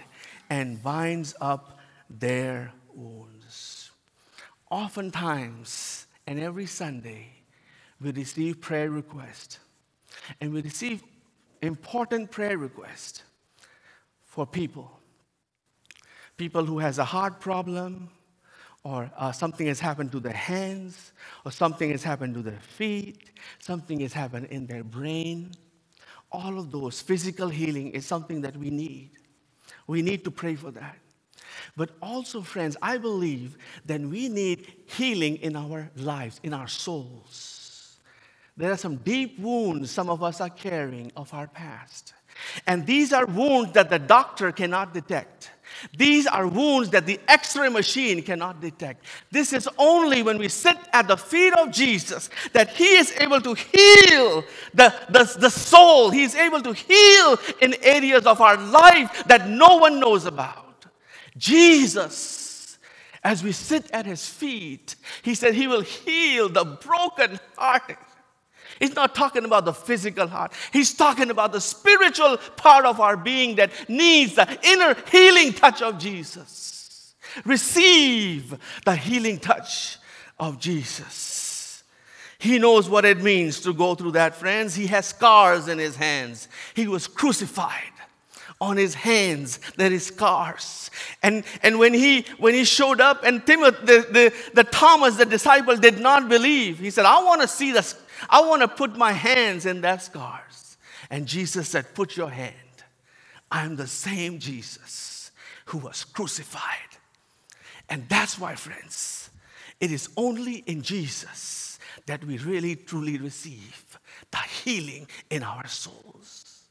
and 0.49 0.81
binds 0.81 1.35
up 1.39 1.79
their 2.09 2.71
wounds. 2.93 3.91
Oftentimes, 4.69 6.07
and 6.27 6.39
every 6.39 6.65
Sunday, 6.65 7.27
we 8.01 8.11
receive 8.11 8.61
prayer 8.61 8.89
requests. 8.89 9.59
And 10.39 10.53
we 10.53 10.61
receive 10.61 11.03
important 11.61 12.31
prayer 12.31 12.57
requests 12.57 13.23
for 14.25 14.45
people. 14.45 14.99
People 16.37 16.65
who 16.65 16.79
has 16.79 16.99
a 16.99 17.05
heart 17.05 17.39
problem, 17.39 18.09
or 18.83 19.11
uh, 19.17 19.31
something 19.31 19.67
has 19.67 19.79
happened 19.79 20.11
to 20.11 20.19
their 20.19 20.31
hands, 20.31 21.11
or 21.45 21.51
something 21.51 21.89
has 21.91 22.03
happened 22.03 22.33
to 22.35 22.41
their 22.41 22.59
feet, 22.61 23.31
something 23.59 23.99
has 23.99 24.13
happened 24.13 24.45
in 24.47 24.65
their 24.65 24.83
brain. 24.83 25.51
All 26.31 26.59
of 26.59 26.71
those 26.71 27.01
physical 27.01 27.49
healing 27.49 27.91
is 27.91 28.05
something 28.05 28.41
that 28.41 28.55
we 28.55 28.69
need. 28.69 29.11
We 29.89 30.03
need 30.03 30.23
to 30.25 30.31
pray 30.31 30.53
for 30.53 30.69
that. 30.69 30.97
But 31.75 31.89
also, 31.99 32.41
friends, 32.41 32.77
I 32.79 32.99
believe 32.99 33.57
that 33.87 33.99
we 33.99 34.29
need 34.29 34.71
healing 34.85 35.37
in 35.37 35.55
our 35.55 35.89
lives, 35.95 36.39
in 36.43 36.53
our 36.53 36.67
souls. 36.67 37.97
There 38.55 38.71
are 38.71 38.77
some 38.77 38.97
deep 38.97 39.39
wounds 39.39 39.89
some 39.89 40.11
of 40.11 40.21
us 40.21 40.41
are 40.41 40.49
carrying 40.51 41.11
of 41.15 41.33
our 41.33 41.47
past. 41.47 42.13
And 42.65 42.85
these 42.85 43.13
are 43.13 43.25
wounds 43.25 43.73
that 43.73 43.89
the 43.89 43.99
doctor 43.99 44.51
cannot 44.51 44.93
detect. 44.93 45.51
These 45.95 46.27
are 46.27 46.47
wounds 46.47 46.89
that 46.89 47.05
the 47.05 47.19
x 47.27 47.55
ray 47.55 47.69
machine 47.69 48.21
cannot 48.21 48.61
detect. 48.61 49.05
This 49.31 49.53
is 49.53 49.69
only 49.77 50.23
when 50.23 50.37
we 50.37 50.49
sit 50.49 50.77
at 50.91 51.07
the 51.07 51.17
feet 51.17 51.53
of 51.53 51.71
Jesus 51.71 52.29
that 52.53 52.69
He 52.69 52.97
is 52.97 53.13
able 53.19 53.41
to 53.41 53.53
heal 53.53 54.43
the, 54.73 54.93
the, 55.09 55.35
the 55.39 55.49
soul. 55.49 56.09
He 56.09 56.23
is 56.23 56.35
able 56.35 56.61
to 56.61 56.73
heal 56.73 57.39
in 57.61 57.75
areas 57.81 58.25
of 58.25 58.41
our 58.41 58.57
life 58.57 59.23
that 59.27 59.47
no 59.47 59.77
one 59.77 59.99
knows 59.99 60.25
about. 60.25 60.85
Jesus, 61.37 62.77
as 63.23 63.43
we 63.43 63.51
sit 63.51 63.89
at 63.91 64.05
His 64.05 64.27
feet, 64.27 64.95
He 65.21 65.35
said 65.35 65.53
He 65.53 65.67
will 65.67 65.81
heal 65.81 66.49
the 66.49 66.65
broken 66.65 67.39
heart 67.57 67.97
He's 68.79 68.95
not 68.95 69.13
talking 69.13 69.45
about 69.45 69.65
the 69.65 69.73
physical 69.73 70.27
heart. 70.27 70.53
He's 70.71 70.93
talking 70.93 71.29
about 71.29 71.51
the 71.51 71.61
spiritual 71.61 72.37
part 72.55 72.85
of 72.85 72.99
our 72.99 73.17
being 73.17 73.55
that 73.55 73.71
needs 73.89 74.35
the 74.35 74.57
inner 74.63 74.95
healing 75.11 75.53
touch 75.53 75.81
of 75.81 75.99
Jesus. 75.99 77.13
Receive 77.45 78.57
the 78.85 78.95
healing 78.95 79.37
touch 79.37 79.97
of 80.39 80.59
Jesus. 80.59 81.83
He 82.39 82.57
knows 82.57 82.89
what 82.89 83.03
it 83.03 83.21
means 83.21 83.59
to 83.61 83.73
go 83.73 83.95
through 83.95 84.13
that, 84.13 84.33
friends. 84.33 84.73
He 84.73 84.87
has 84.87 85.07
scars 85.07 85.67
in 85.67 85.77
his 85.77 85.97
hands. 85.97 86.47
He 86.73 86.87
was 86.87 87.05
crucified. 87.05 87.91
On 88.61 88.75
his 88.75 88.93
hands, 88.93 89.59
there 89.77 89.91
is 89.91 90.07
scars. 90.07 90.91
And, 91.23 91.43
and 91.63 91.79
when, 91.79 91.93
he, 91.93 92.25
when 92.39 92.53
he 92.53 92.65
showed 92.65 92.99
up, 92.99 93.23
and 93.23 93.45
Timothy, 93.45 93.85
the, 93.85 94.07
the, 94.11 94.33
the 94.53 94.63
Thomas, 94.65 95.15
the 95.15 95.25
disciple, 95.25 95.77
did 95.77 95.99
not 95.99 96.27
believe, 96.27 96.79
he 96.79 96.89
said, 96.89 97.05
I 97.05 97.23
want 97.23 97.41
to 97.41 97.47
see 97.47 97.71
the, 97.71 97.95
I 98.29 98.41
want 98.41 98.61
to 98.61 98.67
put 98.67 98.97
my 98.97 99.11
hands 99.11 99.65
in 99.65 99.81
that 99.81 100.01
scars. 100.01 100.77
And 101.09 101.27
Jesus 101.27 101.69
said, 101.69 101.93
Put 101.93 102.17
your 102.17 102.29
hand. 102.29 102.55
I'm 103.51 103.75
the 103.75 103.87
same 103.87 104.39
Jesus 104.39 105.31
who 105.65 105.79
was 105.79 106.03
crucified. 106.03 106.63
And 107.89 108.07
that's 108.09 108.37
why, 108.37 108.55
friends, 108.55 109.29
it 109.79 109.91
is 109.91 110.09
only 110.17 110.57
in 110.67 110.81
Jesus 110.81 111.79
that 112.05 112.23
we 112.23 112.37
really 112.37 112.75
truly 112.75 113.17
receive 113.17 113.99
the 114.31 114.37
healing 114.37 115.07
in 115.29 115.43
our 115.43 115.67
souls. 115.67 116.63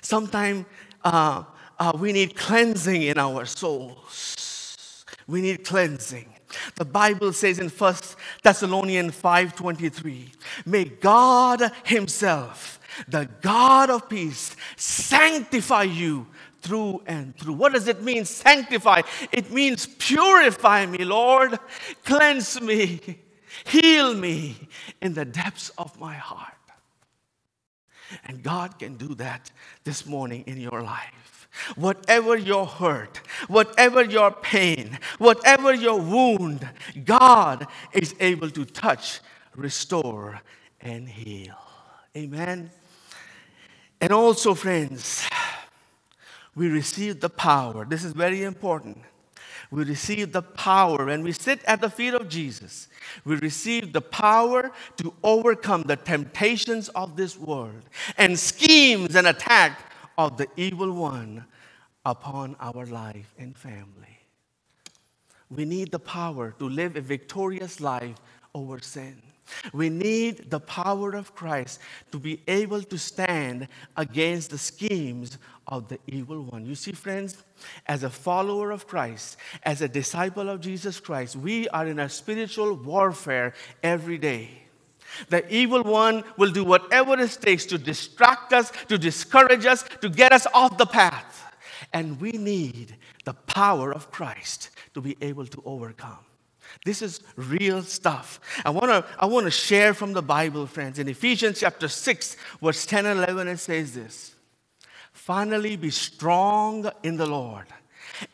Sometimes 0.00 0.66
uh, 1.02 1.44
uh, 1.78 1.92
we 1.98 2.12
need 2.12 2.36
cleansing 2.36 3.02
in 3.02 3.18
our 3.18 3.44
souls. 3.44 5.04
We 5.26 5.40
need 5.40 5.64
cleansing. 5.64 6.33
The 6.76 6.84
Bible 6.84 7.32
says 7.32 7.58
in 7.58 7.68
1 7.68 8.16
Thessalonians 8.42 9.14
5:23, 9.14 10.32
"May 10.64 10.84
God 10.84 11.72
himself, 11.84 12.78
the 13.08 13.28
God 13.42 13.90
of 13.90 14.08
peace, 14.08 14.56
sanctify 14.76 15.84
you 15.84 16.26
through 16.62 17.02
and 17.06 17.36
through." 17.38 17.54
What 17.54 17.72
does 17.72 17.88
it 17.88 18.02
mean 18.02 18.24
sanctify? 18.24 19.02
It 19.32 19.50
means 19.50 19.86
purify 19.86 20.86
me, 20.86 21.04
Lord. 21.04 21.58
Cleanse 22.04 22.60
me. 22.60 23.20
Heal 23.64 24.14
me 24.14 24.68
in 25.00 25.14
the 25.14 25.24
depths 25.24 25.70
of 25.78 25.98
my 25.98 26.14
heart. 26.14 26.52
And 28.24 28.42
God 28.42 28.78
can 28.78 28.96
do 28.96 29.14
that 29.16 29.50
this 29.84 30.06
morning 30.06 30.44
in 30.46 30.60
your 30.60 30.82
life. 30.82 31.33
Whatever 31.76 32.36
your 32.36 32.66
hurt, 32.66 33.20
whatever 33.48 34.04
your 34.04 34.30
pain, 34.30 34.98
whatever 35.18 35.72
your 35.72 36.00
wound, 36.00 36.68
God 37.04 37.66
is 37.92 38.14
able 38.20 38.50
to 38.50 38.64
touch, 38.64 39.20
restore, 39.54 40.40
and 40.80 41.08
heal. 41.08 41.56
Amen. 42.16 42.70
And 44.00 44.12
also, 44.12 44.54
friends, 44.54 45.26
we 46.54 46.68
receive 46.68 47.20
the 47.20 47.30
power. 47.30 47.84
This 47.84 48.04
is 48.04 48.12
very 48.12 48.42
important. 48.42 48.98
We 49.70 49.84
receive 49.84 50.32
the 50.32 50.42
power 50.42 51.06
when 51.06 51.22
we 51.22 51.32
sit 51.32 51.64
at 51.64 51.80
the 51.80 51.90
feet 51.90 52.14
of 52.14 52.28
Jesus. 52.28 52.88
We 53.24 53.36
receive 53.36 53.92
the 53.92 54.00
power 54.00 54.70
to 54.98 55.12
overcome 55.22 55.82
the 55.82 55.96
temptations 55.96 56.88
of 56.90 57.16
this 57.16 57.36
world 57.36 57.82
and 58.16 58.38
schemes 58.38 59.16
and 59.16 59.26
attack 59.26 59.93
of 60.16 60.36
the 60.36 60.48
evil 60.56 60.92
one 60.92 61.44
upon 62.04 62.56
our 62.60 62.86
life 62.86 63.34
and 63.38 63.56
family. 63.56 64.18
We 65.50 65.64
need 65.64 65.92
the 65.92 65.98
power 65.98 66.54
to 66.58 66.68
live 66.68 66.96
a 66.96 67.00
victorious 67.00 67.80
life 67.80 68.16
over 68.54 68.80
sin. 68.80 69.22
We 69.72 69.90
need 69.90 70.50
the 70.50 70.60
power 70.60 71.14
of 71.14 71.34
Christ 71.34 71.80
to 72.12 72.18
be 72.18 72.40
able 72.48 72.82
to 72.82 72.98
stand 72.98 73.68
against 73.96 74.50
the 74.50 74.58
schemes 74.58 75.38
of 75.66 75.88
the 75.88 75.98
evil 76.06 76.42
one. 76.42 76.64
You 76.64 76.74
see, 76.74 76.92
friends, 76.92 77.44
as 77.86 78.04
a 78.04 78.10
follower 78.10 78.70
of 78.70 78.86
Christ, 78.86 79.36
as 79.62 79.82
a 79.82 79.88
disciple 79.88 80.48
of 80.48 80.60
Jesus 80.60 80.98
Christ, 80.98 81.36
we 81.36 81.68
are 81.68 81.86
in 81.86 81.98
a 81.98 82.08
spiritual 82.08 82.74
warfare 82.74 83.52
every 83.82 84.18
day. 84.18 84.63
The 85.28 85.52
evil 85.54 85.82
one 85.82 86.24
will 86.36 86.50
do 86.50 86.64
whatever 86.64 87.18
it 87.18 87.38
takes 87.40 87.64
to 87.66 87.78
distract 87.78 88.52
us, 88.52 88.72
to 88.88 88.98
discourage 88.98 89.66
us, 89.66 89.84
to 90.00 90.08
get 90.08 90.32
us 90.32 90.46
off 90.52 90.78
the 90.78 90.86
path. 90.86 91.52
And 91.92 92.20
we 92.20 92.32
need 92.32 92.96
the 93.24 93.34
power 93.34 93.92
of 93.92 94.10
Christ 94.10 94.70
to 94.94 95.00
be 95.00 95.16
able 95.20 95.46
to 95.46 95.62
overcome. 95.64 96.18
This 96.84 97.02
is 97.02 97.20
real 97.36 97.82
stuff. 97.82 98.40
I 98.64 98.70
want 98.70 98.86
to 98.86 99.04
I 99.18 99.26
want 99.26 99.44
to 99.46 99.50
share 99.50 99.94
from 99.94 100.12
the 100.12 100.22
Bible, 100.22 100.66
friends. 100.66 100.98
In 100.98 101.08
Ephesians 101.08 101.60
chapter 101.60 101.88
6, 101.88 102.36
verse 102.60 102.86
10 102.86 103.06
and 103.06 103.18
11, 103.20 103.48
it 103.48 103.58
says 103.58 103.94
this 103.94 104.34
Finally, 105.12 105.76
be 105.76 105.90
strong 105.90 106.90
in 107.02 107.16
the 107.16 107.26
Lord 107.26 107.66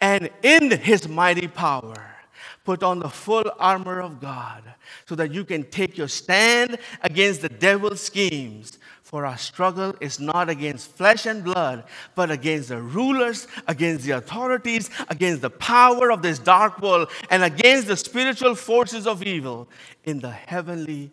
and 0.01 0.31
in 0.43 0.71
his 0.71 1.09
mighty 1.09 1.47
power. 1.47 2.17
Put 2.65 2.83
on 2.83 2.99
the 2.99 3.09
full 3.09 3.51
armor 3.59 4.01
of 4.01 4.21
God 4.21 4.63
so 5.07 5.15
that 5.15 5.33
you 5.33 5.45
can 5.45 5.65
take 5.65 5.97
your 5.97 6.09
stand 6.09 6.79
against 7.03 7.43
the 7.43 7.49
devil's 7.49 8.01
schemes. 8.01 8.79
For 9.03 9.27
our 9.27 9.39
struggle 9.39 9.95
is 10.01 10.21
not 10.21 10.49
against 10.49 10.93
flesh 10.93 11.27
and 11.27 11.43
blood, 11.43 11.85
but 12.15 12.31
against 12.31 12.69
the 12.69 12.81
rulers, 12.81 13.49
against 13.67 14.05
the 14.05 14.13
authorities, 14.13 14.89
against 15.09 15.43
the 15.43 15.51
power 15.51 16.13
of 16.13 16.23
this 16.23 16.39
dark 16.39 16.81
world, 16.81 17.11
and 17.29 17.43
against 17.43 17.89
the 17.89 17.97
spiritual 17.97 18.55
forces 18.55 19.09
of 19.09 19.25
evil 19.25 19.69
in 20.05 20.21
the 20.21 20.31
heavenly 20.31 21.11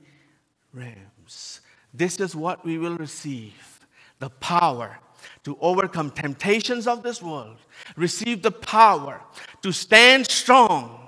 realms. 0.74 1.62
This 1.94 2.20
is 2.20 2.36
what 2.36 2.64
we 2.64 2.78
will 2.78 2.98
receive 2.98 3.80
the 4.20 4.30
power 4.30 5.00
to 5.44 5.58
overcome 5.60 6.12
temptations 6.12 6.88
of 6.88 7.02
this 7.02 7.22
world, 7.22 7.58
receive 7.96 8.44
the 8.44 8.52
power 8.52 9.22
to 9.64 9.72
stand 9.72 10.30
strong 10.30 11.07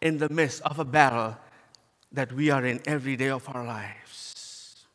in 0.00 0.18
the 0.18 0.28
midst 0.28 0.62
of 0.62 0.78
a 0.78 0.84
battle 0.84 1.36
that 2.12 2.32
we 2.32 2.50
are 2.50 2.64
in 2.64 2.80
every 2.86 3.16
day 3.16 3.30
of 3.30 3.48
our 3.54 3.64
lives. 3.64 4.86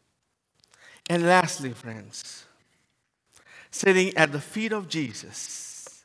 And 1.09 1.25
lastly, 1.25 1.71
friends, 1.71 2.45
sitting 3.69 4.15
at 4.15 4.31
the 4.31 4.39
feet 4.39 4.71
of 4.71 4.87
Jesus 4.87 6.03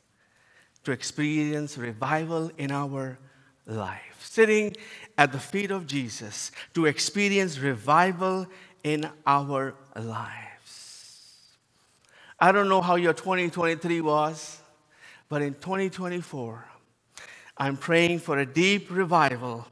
to 0.83 0.91
experience 0.91 1.77
revival 1.77 2.51
in 2.57 2.71
our 2.71 3.17
life. 3.65 4.17
Sitting 4.19 4.75
at 5.17 5.31
the 5.31 5.39
feet 5.39 5.71
of 5.71 5.87
Jesus 5.87 6.51
to 6.73 6.85
experience 6.85 7.59
revival 7.59 8.47
in 8.83 9.09
our 9.25 9.75
lives. 9.95 11.37
I 12.39 12.51
don't 12.51 12.69
know 12.69 12.81
how 12.81 12.95
your 12.95 13.13
2023 13.13 14.01
was, 14.01 14.61
but 15.27 15.41
in 15.41 15.55
2024, 15.55 16.65
I'm 17.59 17.77
praying 17.77 18.19
for 18.19 18.39
a 18.39 18.45
deep 18.45 18.89
revival 18.91 19.67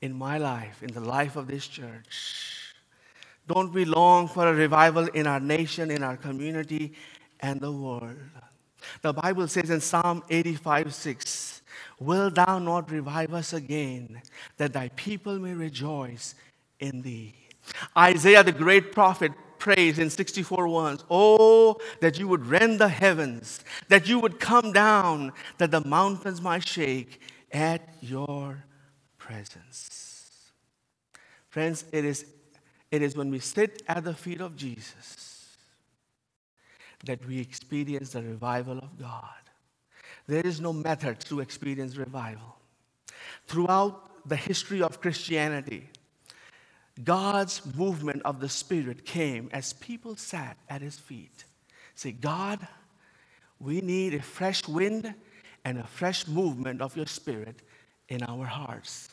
in 0.00 0.14
my 0.14 0.38
life, 0.38 0.82
in 0.82 0.92
the 0.92 1.00
life 1.00 1.36
of 1.36 1.46
this 1.46 1.66
church. 1.66 2.74
Don't 3.46 3.72
we 3.72 3.84
long 3.84 4.28
for 4.28 4.48
a 4.48 4.54
revival 4.54 5.06
in 5.08 5.26
our 5.26 5.40
nation, 5.40 5.90
in 5.90 6.02
our 6.02 6.16
community, 6.16 6.92
and 7.40 7.60
the 7.60 7.70
world? 7.70 8.16
The 9.02 9.12
Bible 9.12 9.48
says 9.48 9.70
in 9.70 9.80
Psalm 9.80 10.22
85 10.28 10.94
6, 10.94 11.62
Will 11.98 12.30
thou 12.30 12.58
not 12.58 12.90
revive 12.90 13.32
us 13.34 13.52
again, 13.52 14.20
that 14.56 14.72
thy 14.72 14.88
people 14.90 15.38
may 15.38 15.54
rejoice 15.54 16.34
in 16.80 17.02
thee? 17.02 17.34
Isaiah, 17.96 18.42
the 18.44 18.52
great 18.52 18.92
prophet, 18.92 19.32
prays 19.66 19.98
in 19.98 20.08
64 20.08 20.68
1 20.68 20.98
Oh, 21.10 21.76
that 22.00 22.20
you 22.20 22.28
would 22.28 22.46
rend 22.46 22.78
the 22.78 22.88
heavens, 22.88 23.64
that 23.88 24.08
you 24.08 24.20
would 24.20 24.38
come 24.38 24.70
down, 24.70 25.32
that 25.58 25.72
the 25.72 25.80
mountains 25.80 26.40
might 26.40 26.66
shake 26.66 27.20
at 27.50 27.80
your 28.00 28.64
presence. 29.18 30.52
Friends, 31.48 31.84
it 31.90 32.04
is 32.04 32.26
it 32.92 33.02
is 33.02 33.16
when 33.16 33.28
we 33.28 33.40
sit 33.40 33.82
at 33.88 34.04
the 34.04 34.14
feet 34.14 34.40
of 34.40 34.54
Jesus 34.54 35.56
that 37.04 37.26
we 37.26 37.40
experience 37.40 38.10
the 38.10 38.22
revival 38.22 38.78
of 38.78 38.96
God. 38.96 39.42
There 40.28 40.46
is 40.46 40.60
no 40.60 40.72
method 40.72 41.18
to 41.28 41.40
experience 41.40 41.96
revival. 41.96 42.56
Throughout 43.48 44.28
the 44.28 44.36
history 44.36 44.80
of 44.80 45.00
Christianity, 45.00 45.90
God's 47.02 47.62
movement 47.76 48.22
of 48.24 48.40
the 48.40 48.48
Spirit 48.48 49.04
came 49.04 49.50
as 49.52 49.72
people 49.74 50.16
sat 50.16 50.56
at 50.68 50.80
his 50.80 50.96
feet. 50.96 51.44
Say, 51.94 52.12
God, 52.12 52.66
we 53.58 53.80
need 53.80 54.14
a 54.14 54.22
fresh 54.22 54.66
wind 54.66 55.14
and 55.64 55.78
a 55.78 55.86
fresh 55.86 56.26
movement 56.26 56.80
of 56.80 56.96
your 56.96 57.06
Spirit 57.06 57.60
in 58.08 58.22
our 58.22 58.44
hearts, 58.44 59.10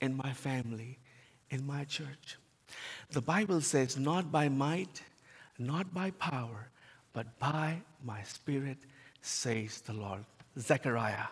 in 0.00 0.16
my 0.16 0.32
family, 0.32 0.98
in 1.50 1.66
my 1.66 1.84
church. 1.84 2.36
The 3.10 3.20
Bible 3.20 3.60
says, 3.60 3.96
not 3.96 4.30
by 4.32 4.48
might, 4.48 5.02
not 5.58 5.92
by 5.92 6.10
power, 6.12 6.70
but 7.12 7.38
by 7.38 7.82
my 8.04 8.22
spirit, 8.22 8.78
says 9.20 9.80
the 9.82 9.92
Lord. 9.92 10.24
Zechariah, 10.58 11.26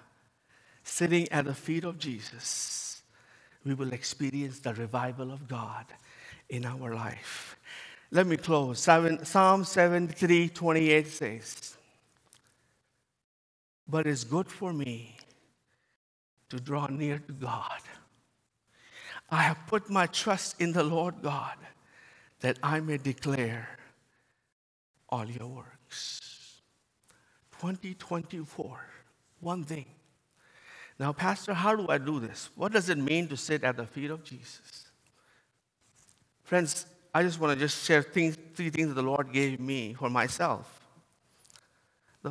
sitting 0.83 1.29
at 1.31 1.45
the 1.45 1.55
feet 1.55 1.85
of 1.85 1.99
Jesus, 1.99 2.98
we 3.65 3.75
will 3.75 3.93
experience 3.93 4.61
the 4.61 4.75
revival 4.75 5.31
of 5.31 5.49
God 5.49 5.87
in 6.49 6.65
our 6.65 6.95
life. 6.95 7.57
Let 8.11 8.27
me 8.27 8.37
close. 8.37 8.81
Psalm 8.81 9.65
73 9.65 10.49
28 10.49 11.07
says, 11.07 11.77
But 13.87 14.07
it's 14.07 14.25
good 14.25 14.49
for 14.49 14.73
me 14.73 15.17
to 16.49 16.59
draw 16.59 16.87
near 16.87 17.19
to 17.19 17.33
God 17.33 17.81
I 19.31 19.43
have 19.43 19.67
put 19.67 19.91
my 19.91 20.07
trust 20.07 20.61
in 20.61 20.73
the 20.73 20.83
Lord 20.83 21.17
God 21.23 21.57
that 22.41 22.59
I 22.63 22.81
may 22.81 22.97
declare 22.97 23.69
all 25.09 25.27
your 25.27 25.49
works. 25.49 26.61
2024, 27.61 28.81
one 29.41 29.65
thing. 29.65 29.87
Now, 30.99 31.13
Pastor, 31.13 31.55
how 31.55 31.77
do 31.77 31.87
I 31.89 31.99
do 31.99 32.19
this? 32.19 32.51
What 32.57 32.73
does 32.73 32.89
it 32.89 32.99
mean 32.99 33.29
to 33.29 33.37
sit 33.37 33.63
at 33.63 33.77
the 33.77 33.87
feet 33.87 34.11
of 34.11 34.25
Jesus? 34.25 34.87
Friends, 36.43 36.87
I 37.15 37.23
just 37.23 37.39
want 37.39 37.53
to 37.53 37.59
just 37.59 37.85
share 37.85 38.03
things, 38.03 38.37
three 38.55 38.71
things 38.71 38.89
that 38.89 38.95
the 38.95 39.03
Lord 39.03 39.33
gave 39.33 39.61
me 39.61 39.95
for 39.95 40.11
myself. 40.11 40.75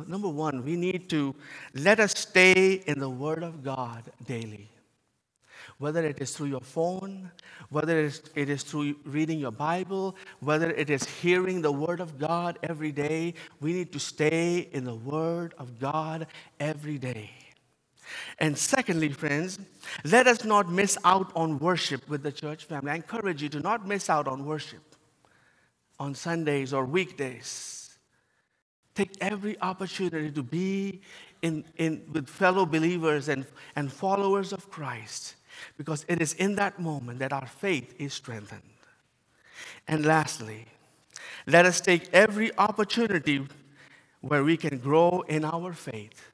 Number 0.06 0.28
one, 0.28 0.64
we 0.64 0.76
need 0.76 1.08
to 1.10 1.34
let 1.74 1.98
us 1.98 2.12
stay 2.16 2.74
in 2.86 2.98
the 2.98 3.08
Word 3.08 3.42
of 3.42 3.64
God 3.64 4.04
daily 4.24 4.70
whether 5.78 6.04
it 6.04 6.20
is 6.20 6.32
through 6.36 6.48
your 6.48 6.60
phone, 6.60 7.30
whether 7.70 7.98
it 7.98 8.48
is 8.48 8.62
through 8.62 8.96
reading 9.04 9.38
your 9.38 9.52
Bible, 9.52 10.16
whether 10.40 10.70
it 10.70 10.90
is 10.90 11.04
hearing 11.04 11.62
the 11.62 11.72
Word 11.72 12.00
of 12.00 12.18
God 12.18 12.58
every 12.62 12.92
day, 12.92 13.34
we 13.60 13.72
need 13.72 13.92
to 13.92 14.00
stay 14.00 14.68
in 14.72 14.84
the 14.84 14.94
Word 14.94 15.54
of 15.58 15.78
God 15.78 16.26
every 16.58 16.98
day. 16.98 17.30
And 18.38 18.56
secondly, 18.56 19.10
friends, 19.10 19.58
let 20.04 20.26
us 20.26 20.44
not 20.44 20.70
miss 20.70 20.96
out 21.04 21.30
on 21.34 21.58
worship 21.58 22.08
with 22.08 22.22
the 22.22 22.32
church 22.32 22.64
family. 22.64 22.90
I 22.90 22.96
encourage 22.96 23.42
you 23.42 23.48
to 23.50 23.60
not 23.60 23.86
miss 23.86 24.08
out 24.08 24.28
on 24.28 24.44
worship 24.44 24.82
on 25.98 26.14
Sundays 26.14 26.72
or 26.72 26.84
weekdays. 26.84 27.98
Take 28.94 29.16
every 29.20 29.60
opportunity 29.60 30.30
to 30.30 30.42
be 30.42 31.00
in, 31.42 31.64
in, 31.76 32.02
with 32.12 32.28
fellow 32.28 32.66
believers 32.66 33.28
and, 33.28 33.46
and 33.76 33.92
followers 33.92 34.52
of 34.52 34.70
Christ 34.70 35.36
because 35.76 36.04
it 36.08 36.20
is 36.20 36.34
in 36.34 36.56
that 36.56 36.78
moment 36.80 37.18
that 37.20 37.32
our 37.32 37.46
faith 37.46 37.94
is 37.98 38.14
strengthened. 38.14 38.62
And 39.86 40.04
lastly, 40.04 40.66
let 41.46 41.64
us 41.64 41.80
take 41.80 42.12
every 42.12 42.56
opportunity 42.58 43.46
where 44.20 44.44
we 44.44 44.56
can 44.56 44.78
grow 44.78 45.24
in 45.28 45.44
our 45.44 45.72
faith, 45.72 46.30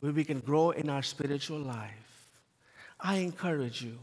where 0.00 0.12
we 0.12 0.24
can 0.24 0.40
grow 0.40 0.70
in 0.70 0.88
our 0.88 1.02
spiritual 1.02 1.58
life. 1.58 1.92
I 3.00 3.16
encourage 3.16 3.82
you 3.82 3.98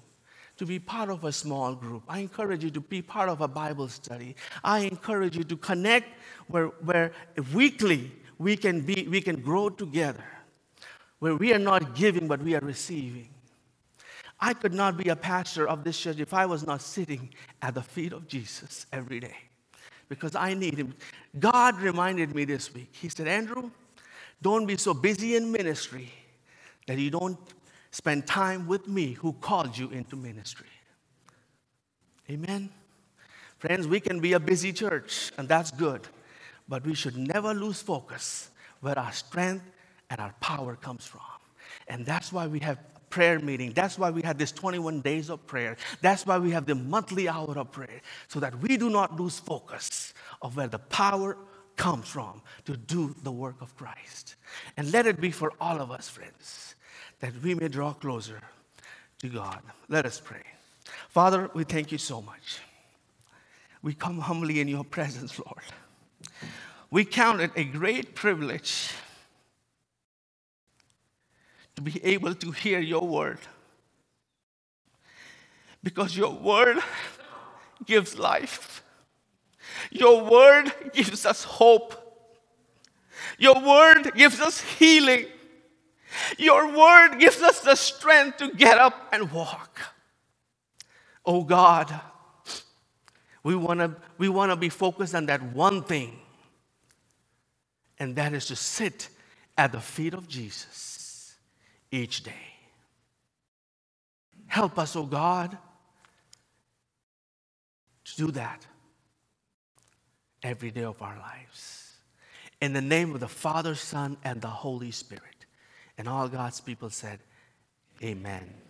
to 0.57 0.65
be 0.65 0.79
part 0.79 1.09
of 1.09 1.23
a 1.23 1.31
small 1.31 1.73
group. 1.75 2.03
I 2.07 2.19
encourage 2.19 2.63
you 2.63 2.69
to 2.71 2.81
be 2.81 3.01
part 3.01 3.29
of 3.29 3.41
a 3.41 3.47
Bible 3.47 3.87
study. 3.87 4.35
I 4.63 4.79
encourage 4.79 5.35
you 5.35 5.43
to 5.45 5.57
connect 5.57 6.07
where, 6.47 6.67
where 6.67 7.11
weekly 7.53 8.11
we 8.37 8.55
can, 8.55 8.81
be, 8.81 9.07
we 9.09 9.21
can 9.21 9.41
grow 9.41 9.69
together, 9.69 10.23
where 11.19 11.35
we 11.35 11.53
are 11.53 11.59
not 11.59 11.95
giving 11.95 12.27
but 12.27 12.41
we 12.41 12.55
are 12.55 12.61
receiving. 12.61 13.29
I 14.39 14.53
could 14.53 14.73
not 14.73 14.97
be 14.97 15.09
a 15.09 15.15
pastor 15.15 15.67
of 15.67 15.83
this 15.83 15.99
church 15.99 16.19
if 16.19 16.33
I 16.33 16.45
was 16.45 16.67
not 16.67 16.81
sitting 16.81 17.29
at 17.61 17.75
the 17.75 17.81
feet 17.81 18.13
of 18.13 18.27
Jesus 18.27 18.85
every 18.91 19.19
day. 19.19 19.37
because 20.13 20.35
I 20.35 20.53
need 20.53 20.77
Him. 20.77 20.93
God 21.39 21.79
reminded 21.81 22.35
me 22.35 22.45
this 22.45 22.73
week. 22.73 22.89
He 22.91 23.09
said, 23.09 23.27
Andrew, 23.27 23.71
don't 24.41 24.65
be 24.65 24.77
so 24.77 24.93
busy 24.93 25.35
in 25.35 25.51
ministry 25.51 26.11
that 26.87 26.97
you 26.97 27.09
don't 27.09 27.37
spend 27.91 28.25
time 28.25 28.67
with 28.67 28.87
me 28.87 29.13
who 29.13 29.33
called 29.33 29.77
you 29.77 29.89
into 29.91 30.15
ministry. 30.15 30.67
Amen. 32.29 32.69
Friends, 33.59 33.87
we 33.87 33.99
can 33.99 34.19
be 34.19 34.33
a 34.33 34.39
busy 34.39 34.73
church, 34.73 35.31
and 35.37 35.47
that's 35.47 35.71
good, 35.71 36.01
but 36.67 36.85
we 36.85 36.93
should 36.93 37.17
never 37.17 37.53
lose 37.53 37.81
focus 37.81 38.49
where 38.81 38.97
our 38.97 39.11
strength 39.11 39.63
and 40.09 40.19
our 40.19 40.33
power 40.41 40.75
comes 40.75 41.05
from. 41.05 41.21
And 41.87 42.05
that's 42.05 42.33
why 42.33 42.47
we 42.47 42.59
have 42.59 42.77
prayer 43.09 43.39
meeting. 43.39 43.71
That's 43.73 43.97
why 43.99 44.09
we 44.09 44.23
have 44.23 44.37
this 44.37 44.51
21 44.51 45.01
days 45.01 45.29
of 45.29 45.45
prayer. 45.45 45.77
That's 46.01 46.25
why 46.25 46.39
we 46.39 46.51
have 46.51 46.65
the 46.65 46.75
monthly 46.75 47.29
hour 47.29 47.57
of 47.57 47.71
prayer, 47.71 48.01
so 48.27 48.39
that 48.39 48.57
we 48.59 48.75
do 48.75 48.89
not 48.89 49.19
lose 49.19 49.39
focus 49.39 50.13
of 50.41 50.57
where 50.57 50.67
the 50.67 50.79
power 50.79 51.37
comes 51.75 52.07
from 52.07 52.41
to 52.65 52.77
do 52.77 53.15
the 53.23 53.31
work 53.31 53.61
of 53.61 53.75
Christ. 53.75 54.35
And 54.77 54.91
let 54.91 55.05
it 55.07 55.19
be 55.19 55.31
for 55.31 55.51
all 55.59 55.81
of 55.81 55.91
us, 55.91 56.09
friends, 56.09 56.75
that 57.19 57.33
we 57.41 57.55
may 57.55 57.67
draw 57.67 57.93
closer 57.93 58.41
to 59.19 59.29
God. 59.29 59.61
Let 59.89 60.05
us 60.05 60.19
pray. 60.19 60.43
Father, 61.09 61.49
we 61.53 61.63
thank 61.63 61.91
you 61.91 61.97
so 61.97 62.21
much. 62.21 62.59
We 63.81 63.93
come 63.93 64.19
humbly 64.19 64.59
in 64.61 64.67
your 64.67 64.83
presence, 64.83 65.39
Lord. 65.39 65.63
We 66.89 67.05
count 67.05 67.41
it 67.41 67.51
a 67.55 67.63
great 67.63 68.15
privilege 68.15 68.91
to 71.75 71.81
be 71.81 72.03
able 72.03 72.35
to 72.35 72.51
hear 72.51 72.79
your 72.79 73.07
word. 73.07 73.39
Because 75.81 76.15
your 76.15 76.31
word 76.31 76.77
gives 77.85 78.17
life, 78.17 78.82
your 79.91 80.23
word 80.23 80.71
gives 80.93 81.25
us 81.25 81.43
hope, 81.43 81.95
your 83.37 83.59
word 83.59 84.13
gives 84.15 84.39
us 84.39 84.61
healing, 84.61 85.25
your 86.37 86.67
word 86.67 87.19
gives 87.19 87.41
us 87.41 87.61
the 87.61 87.75
strength 87.75 88.37
to 88.37 88.51
get 88.51 88.77
up 88.77 89.09
and 89.11 89.31
walk. 89.31 89.79
Oh 91.25 91.43
God, 91.43 91.93
we 93.43 93.55
want 93.55 93.79
to 93.79 93.95
we 94.17 94.29
want 94.29 94.51
to 94.51 94.55
be 94.55 94.69
focused 94.69 95.15
on 95.15 95.25
that 95.27 95.41
one 95.53 95.83
thing, 95.83 96.19
and 97.99 98.15
that 98.15 98.33
is 98.33 98.45
to 98.47 98.55
sit 98.55 99.09
at 99.57 99.71
the 99.71 99.79
feet 99.79 100.13
of 100.13 100.27
Jesus 100.27 101.35
each 101.91 102.23
day. 102.23 102.31
Help 104.47 104.77
us, 104.77 104.95
oh 104.95 105.05
God, 105.05 105.57
to 108.05 108.15
do 108.15 108.31
that 108.31 108.65
every 110.43 110.71
day 110.71 110.83
of 110.83 111.01
our 111.01 111.17
lives. 111.17 111.93
In 112.61 112.73
the 112.73 112.81
name 112.81 113.13
of 113.13 113.19
the 113.19 113.27
Father, 113.27 113.75
Son, 113.75 114.17
and 114.23 114.41
the 114.41 114.47
Holy 114.47 114.91
Spirit. 114.91 115.23
And 115.97 116.07
all 116.07 116.27
God's 116.27 116.61
people 116.61 116.89
said, 116.89 117.19
Amen. 118.03 118.53